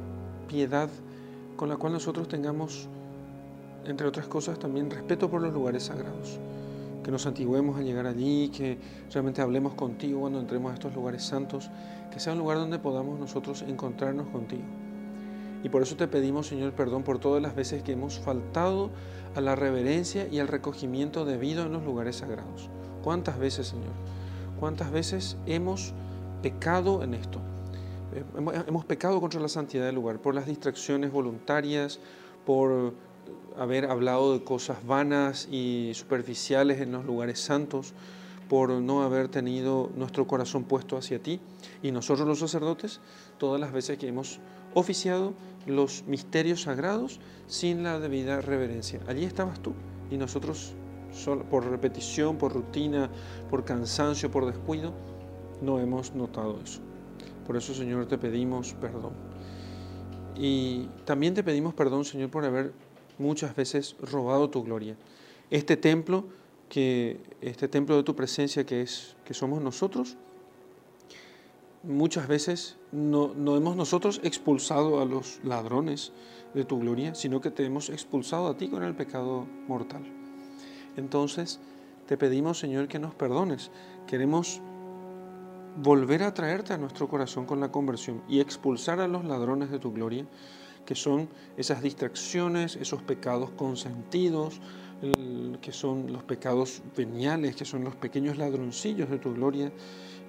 piedad 0.48 0.88
con 1.56 1.68
la 1.68 1.76
cual 1.76 1.92
nosotros 1.92 2.28
tengamos, 2.28 2.88
entre 3.84 4.06
otras 4.06 4.26
cosas, 4.26 4.58
también 4.58 4.90
respeto 4.90 5.30
por 5.30 5.40
los 5.40 5.52
lugares 5.52 5.84
sagrados. 5.84 6.38
Que 7.02 7.10
nos 7.10 7.26
antiguemos 7.26 7.76
al 7.76 7.84
llegar 7.84 8.06
allí, 8.06 8.48
que 8.48 8.78
realmente 9.12 9.42
hablemos 9.42 9.74
contigo 9.74 10.20
cuando 10.20 10.40
entremos 10.40 10.70
a 10.70 10.74
estos 10.74 10.94
lugares 10.94 11.22
santos, 11.22 11.70
que 12.12 12.20
sea 12.20 12.32
un 12.32 12.38
lugar 12.38 12.58
donde 12.58 12.78
podamos 12.78 13.18
nosotros 13.18 13.62
encontrarnos 13.62 14.28
contigo. 14.28 14.62
Y 15.64 15.68
por 15.68 15.82
eso 15.82 15.96
te 15.96 16.08
pedimos, 16.08 16.48
Señor, 16.48 16.72
perdón 16.72 17.04
por 17.04 17.18
todas 17.18 17.40
las 17.40 17.54
veces 17.54 17.82
que 17.82 17.92
hemos 17.92 18.18
faltado 18.18 18.90
a 19.34 19.40
la 19.40 19.54
reverencia 19.54 20.26
y 20.28 20.40
al 20.40 20.48
recogimiento 20.48 21.24
debido 21.24 21.64
en 21.64 21.72
los 21.72 21.84
lugares 21.84 22.16
sagrados. 22.16 22.68
¿Cuántas 23.02 23.38
veces, 23.38 23.68
Señor? 23.68 23.92
¿Cuántas 24.58 24.90
veces 24.90 25.36
hemos 25.46 25.92
pecado 26.42 27.02
en 27.02 27.14
esto? 27.14 27.40
Hemos 28.36 28.84
pecado 28.84 29.20
contra 29.20 29.40
la 29.40 29.48
santidad 29.48 29.86
del 29.86 29.94
lugar 29.94 30.20
por 30.20 30.34
las 30.34 30.46
distracciones 30.46 31.10
voluntarias, 31.10 31.98
por 32.44 32.94
haber 33.56 33.86
hablado 33.86 34.32
de 34.32 34.44
cosas 34.44 34.84
vanas 34.86 35.48
y 35.50 35.92
superficiales 35.94 36.80
en 36.80 36.92
los 36.92 37.04
lugares 37.04 37.40
santos, 37.40 37.94
por 38.48 38.70
no 38.70 39.02
haber 39.02 39.28
tenido 39.28 39.90
nuestro 39.96 40.26
corazón 40.26 40.64
puesto 40.64 40.96
hacia 40.96 41.22
ti. 41.22 41.40
Y 41.82 41.90
nosotros 41.90 42.28
los 42.28 42.38
sacerdotes, 42.38 43.00
todas 43.38 43.60
las 43.60 43.72
veces 43.72 43.98
que 43.98 44.08
hemos 44.08 44.40
oficiado 44.74 45.34
los 45.66 46.04
misterios 46.06 46.62
sagrados 46.62 47.20
sin 47.46 47.82
la 47.82 47.98
debida 47.98 48.40
reverencia. 48.40 49.00
Allí 49.06 49.24
estabas 49.24 49.60
tú 49.60 49.72
y 50.10 50.16
nosotros 50.16 50.74
por 51.50 51.66
repetición, 51.66 52.36
por 52.36 52.52
rutina, 52.52 53.10
por 53.50 53.64
cansancio, 53.64 54.30
por 54.30 54.46
descuido, 54.46 54.92
no 55.60 55.78
hemos 55.78 56.14
notado 56.14 56.58
eso. 56.62 56.80
Por 57.46 57.56
eso, 57.56 57.74
Señor, 57.74 58.06
te 58.06 58.18
pedimos 58.18 58.74
perdón. 58.74 59.12
Y 60.34 60.88
también 61.04 61.34
te 61.34 61.42
pedimos 61.42 61.74
perdón, 61.74 62.04
Señor, 62.04 62.30
por 62.30 62.44
haber 62.44 62.72
muchas 63.22 63.56
veces 63.56 63.96
robado 64.00 64.50
tu 64.50 64.62
gloria. 64.62 64.96
Este 65.50 65.76
templo, 65.76 66.24
que, 66.68 67.20
este 67.40 67.68
templo 67.68 67.96
de 67.96 68.02
tu 68.02 68.16
presencia 68.16 68.64
que, 68.66 68.82
es, 68.82 69.16
que 69.24 69.34
somos 69.34 69.62
nosotros, 69.62 70.16
muchas 71.82 72.28
veces 72.28 72.76
no, 72.92 73.32
no 73.34 73.56
hemos 73.56 73.76
nosotros 73.76 74.20
expulsado 74.22 75.00
a 75.00 75.04
los 75.04 75.40
ladrones 75.44 76.12
de 76.54 76.64
tu 76.64 76.80
gloria, 76.80 77.14
sino 77.14 77.40
que 77.40 77.50
te 77.50 77.64
hemos 77.64 77.88
expulsado 77.88 78.48
a 78.48 78.56
ti 78.56 78.68
con 78.68 78.82
el 78.82 78.94
pecado 78.94 79.46
mortal. 79.68 80.02
Entonces, 80.96 81.60
te 82.06 82.16
pedimos, 82.16 82.58
Señor, 82.58 82.88
que 82.88 82.98
nos 82.98 83.14
perdones. 83.14 83.70
Queremos 84.06 84.60
volver 85.76 86.22
a 86.22 86.34
traerte 86.34 86.74
a 86.74 86.78
nuestro 86.78 87.08
corazón 87.08 87.46
con 87.46 87.60
la 87.60 87.72
conversión 87.72 88.22
y 88.28 88.40
expulsar 88.40 89.00
a 89.00 89.08
los 89.08 89.24
ladrones 89.24 89.70
de 89.70 89.78
tu 89.78 89.92
gloria, 89.92 90.26
que 90.86 90.94
son 90.94 91.28
esas 91.56 91.82
distracciones, 91.82 92.76
esos 92.76 93.02
pecados 93.02 93.50
consentidos, 93.50 94.60
que 95.60 95.72
son 95.72 96.12
los 96.12 96.22
pecados 96.22 96.82
veniales, 96.96 97.56
que 97.56 97.64
son 97.64 97.84
los 97.84 97.96
pequeños 97.96 98.38
ladroncillos 98.38 99.10
de 99.10 99.18
tu 99.18 99.34
gloria, 99.34 99.72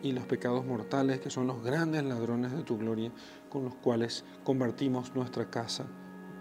y 0.02 0.12
los 0.12 0.26
pecados 0.26 0.66
mortales, 0.66 1.22
que 1.22 1.30
son 1.30 1.48
los 1.48 1.64
grandes 1.64 2.04
ladrones 2.04 2.52
de 2.52 2.64
tu 2.64 2.78
gloria, 2.78 3.12
con 3.50 3.64
los 3.64 3.76
cuales 3.76 4.26
convertimos 4.44 5.16
nuestra 5.16 5.50
casa 5.50 5.86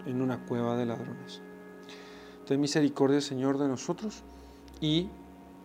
en 0.05 0.21
una 0.21 0.45
cueva 0.45 0.77
de 0.77 0.87
ladrones. 0.87 1.41
Ten 2.47 2.61
misericordia, 2.61 3.21
Señor, 3.21 3.59
de 3.59 3.69
nosotros 3.69 4.25
y 4.81 5.09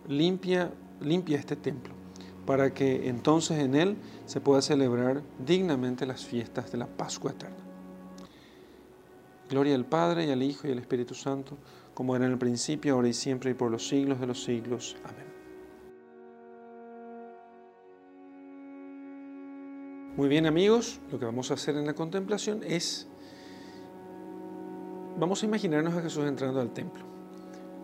limpia, 0.06 0.72
limpia 1.00 1.38
este 1.38 1.56
templo 1.56 1.92
para 2.46 2.72
que 2.72 3.10
entonces 3.10 3.58
en 3.58 3.74
él 3.74 3.98
se 4.24 4.40
pueda 4.40 4.62
celebrar 4.62 5.22
dignamente 5.44 6.06
las 6.06 6.24
fiestas 6.24 6.72
de 6.72 6.78
la 6.78 6.86
Pascua 6.86 7.32
eterna. 7.32 7.67
Gloria 9.48 9.74
al 9.74 9.86
Padre 9.86 10.26
y 10.26 10.30
al 10.30 10.42
Hijo 10.42 10.68
y 10.68 10.72
al 10.72 10.78
Espíritu 10.78 11.14
Santo, 11.14 11.56
como 11.94 12.14
era 12.14 12.26
en 12.26 12.32
el 12.32 12.38
principio, 12.38 12.94
ahora 12.94 13.08
y 13.08 13.14
siempre 13.14 13.50
y 13.50 13.54
por 13.54 13.70
los 13.70 13.88
siglos 13.88 14.20
de 14.20 14.26
los 14.26 14.44
siglos. 14.44 14.96
Amén. 15.04 15.28
Muy 20.16 20.28
bien 20.28 20.46
amigos, 20.46 21.00
lo 21.12 21.18
que 21.18 21.24
vamos 21.24 21.50
a 21.52 21.54
hacer 21.54 21.76
en 21.76 21.86
la 21.86 21.94
contemplación 21.94 22.62
es, 22.64 23.06
vamos 25.16 25.42
a 25.42 25.46
imaginarnos 25.46 25.94
a 25.94 26.02
Jesús 26.02 26.26
entrando 26.26 26.60
al 26.60 26.72
templo, 26.72 27.04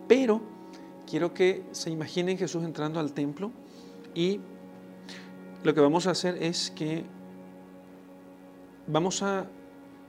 pero 0.07 0.41
quiero 1.09 1.33
que 1.33 1.63
se 1.71 1.91
imaginen 1.91 2.37
Jesús 2.37 2.63
entrando 2.65 2.99
al 2.99 3.13
templo 3.13 3.51
y 4.13 4.41
lo 5.63 5.73
que 5.73 5.79
vamos 5.79 6.07
a 6.07 6.11
hacer 6.11 6.43
es 6.43 6.71
que 6.71 7.05
vamos 8.87 9.23
a 9.23 9.47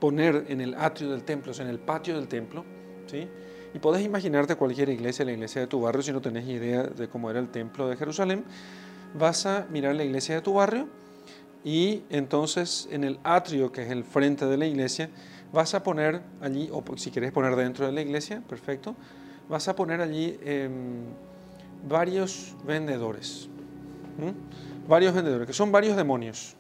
poner 0.01 0.47
en 0.49 0.61
el 0.61 0.75
atrio 0.75 1.11
del 1.11 1.25
templo, 1.25 1.53
o 1.53 1.55
sea, 1.55 1.65
en 1.65 1.71
el 1.71 1.79
patio 1.79 2.17
del 2.17 2.29
templo, 2.29 2.65
¿sí? 3.07 3.29
Y 3.75 3.79
puedes 3.79 4.05
imaginarte 4.05 4.57
cualquier 4.57 4.89
iglesia, 4.89 5.25
la 5.25 5.33
iglesia 5.33 5.61
de 5.61 5.67
tu 5.67 5.81
barrio, 5.81 6.03
si 6.03 6.13
no 6.13 6.21
tenés 6.21 6.47
idea 6.49 6.85
de 6.85 7.09
cómo 7.09 7.31
era 7.31 7.41
el 7.41 7.49
templo 7.49 7.89
de 7.89 7.97
Jerusalén, 7.97 8.45
vas 9.15 9.47
a 9.47 9.67
mirar 9.71 9.95
la 9.95 10.05
iglesia 10.05 10.37
de 10.37 10.41
tu 10.43 10.55
barrio 10.55 10.89
y 11.65 12.03
entonces 12.11 12.89
en 12.91 13.05
el 13.05 13.19
atrio, 13.25 13.73
que 13.73 13.83
es 13.83 13.91
el 13.91 14.05
frente 14.05 14.47
de 14.47 14.57
la 14.57 14.67
iglesia, 14.67 15.11
vas 15.53 15.75
a 15.75 15.83
poner 15.83 16.23
allí, 16.41 16.69
o 16.73 16.83
si 16.97 17.11
quieres 17.11 17.33
poner 17.33 17.57
dentro 17.57 17.87
de 17.87 17.93
la 17.93 18.01
iglesia, 18.01 18.43
perfecto, 18.49 18.95
vas 19.49 19.69
a 19.69 19.77
poner 19.77 20.01
allí 20.01 20.39
em, 20.43 21.05
varios 21.87 22.55
vendedores 22.65 23.49
varios 24.89 25.15
vendedores, 25.15 25.47
que 25.47 25.53
son 25.53 25.73
varios 25.73 25.97
demonios. 25.97 26.57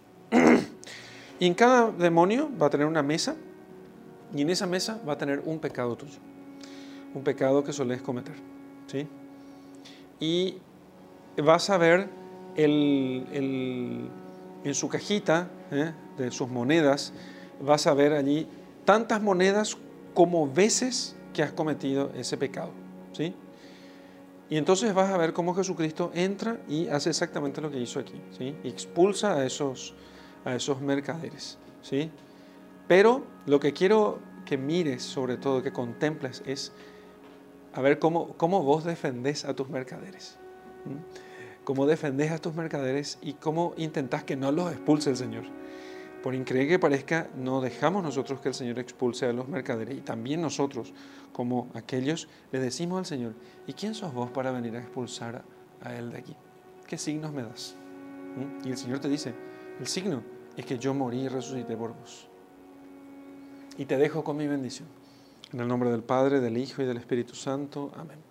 Y 1.38 1.46
en 1.46 1.54
cada 1.54 1.90
demonio 1.90 2.50
va 2.60 2.66
a 2.66 2.70
tener 2.70 2.86
una 2.86 3.02
mesa 3.02 3.36
y 4.34 4.42
en 4.42 4.50
esa 4.50 4.66
mesa 4.66 5.00
va 5.06 5.14
a 5.14 5.18
tener 5.18 5.42
un 5.44 5.58
pecado 5.58 5.96
tuyo, 5.96 6.18
un 7.14 7.22
pecado 7.22 7.62
que 7.62 7.72
soles 7.72 8.02
cometer. 8.02 8.34
¿sí? 8.86 9.06
Y 10.20 10.58
vas 11.42 11.70
a 11.70 11.78
ver 11.78 12.08
el, 12.56 14.10
en 14.64 14.74
su 14.74 14.88
cajita 14.88 15.48
¿eh? 15.70 15.92
de 16.18 16.30
sus 16.30 16.48
monedas, 16.48 17.12
vas 17.60 17.86
a 17.86 17.94
ver 17.94 18.12
allí 18.12 18.48
tantas 18.84 19.22
monedas 19.22 19.76
como 20.14 20.50
veces 20.50 21.16
que 21.34 21.42
has 21.42 21.52
cometido 21.52 22.10
ese 22.16 22.36
pecado. 22.36 22.70
¿sí? 23.12 23.34
Y 24.48 24.56
entonces 24.56 24.94
vas 24.94 25.10
a 25.10 25.16
ver 25.16 25.32
cómo 25.32 25.54
Jesucristo 25.54 26.10
entra 26.14 26.58
y 26.68 26.88
hace 26.88 27.10
exactamente 27.10 27.60
lo 27.60 27.70
que 27.70 27.80
hizo 27.80 27.98
aquí, 27.98 28.20
¿sí? 28.36 28.54
expulsa 28.64 29.34
a 29.34 29.44
esos, 29.44 29.94
a 30.46 30.54
esos 30.54 30.80
mercaderes, 30.80 31.58
¿sí? 31.82 32.10
Pero 32.88 33.24
lo 33.46 33.60
que 33.60 33.72
quiero 33.72 34.20
que 34.46 34.56
mires, 34.56 35.02
sobre 35.02 35.36
todo, 35.36 35.62
que 35.62 35.72
contemples, 35.72 36.42
es 36.46 36.72
a 37.74 37.82
ver 37.82 37.98
cómo, 37.98 38.34
cómo 38.38 38.62
vos 38.62 38.84
defendés 38.84 39.44
a 39.44 39.54
tus 39.54 39.68
mercaderes. 39.68 40.38
Cómo 41.64 41.84
defendés 41.84 42.30
a 42.30 42.38
tus 42.38 42.54
mercaderes 42.54 43.18
y 43.20 43.34
cómo 43.34 43.74
intentás 43.76 44.22
que 44.22 44.36
no 44.36 44.52
los 44.52 44.72
expulse 44.72 45.10
el 45.10 45.16
Señor. 45.16 45.44
Por 46.22 46.34
increíble 46.34 46.68
que 46.68 46.78
parezca, 46.78 47.28
no 47.36 47.60
dejamos 47.60 48.04
nosotros 48.04 48.40
que 48.40 48.48
el 48.48 48.54
Señor 48.54 48.78
expulse 48.78 49.26
a 49.26 49.32
los 49.32 49.48
mercaderes 49.48 49.98
y 49.98 50.00
también 50.00 50.40
nosotros, 50.40 50.94
como 51.32 51.68
aquellos, 51.74 52.28
le 52.52 52.60
decimos 52.60 53.00
al 53.00 53.06
Señor, 53.06 53.34
¿y 53.66 53.72
quién 53.72 53.94
sos 53.94 54.14
vos 54.14 54.30
para 54.30 54.52
venir 54.52 54.76
a 54.76 54.78
expulsar 54.78 55.42
a 55.82 55.94
Él 55.94 56.12
de 56.12 56.18
aquí? 56.18 56.36
¿Qué 56.86 56.98
signos 56.98 57.32
me 57.32 57.42
das? 57.42 57.74
¿Mm? 58.36 58.68
Y 58.68 58.70
el 58.70 58.76
Señor 58.76 59.00
te 59.00 59.08
dice, 59.08 59.34
el 59.80 59.86
signo 59.88 60.35
es 60.56 60.64
que 60.64 60.78
yo 60.78 60.94
morí 60.94 61.20
y 61.20 61.28
resucité 61.28 61.76
por 61.76 61.94
vos. 61.94 62.28
Y 63.78 63.84
te 63.84 63.96
dejo 63.96 64.24
con 64.24 64.36
mi 64.36 64.46
bendición. 64.46 64.88
En 65.52 65.60
el 65.60 65.68
nombre 65.68 65.90
del 65.90 66.02
Padre, 66.02 66.40
del 66.40 66.56
Hijo 66.56 66.82
y 66.82 66.86
del 66.86 66.96
Espíritu 66.96 67.34
Santo. 67.34 67.92
Amén. 67.96 68.25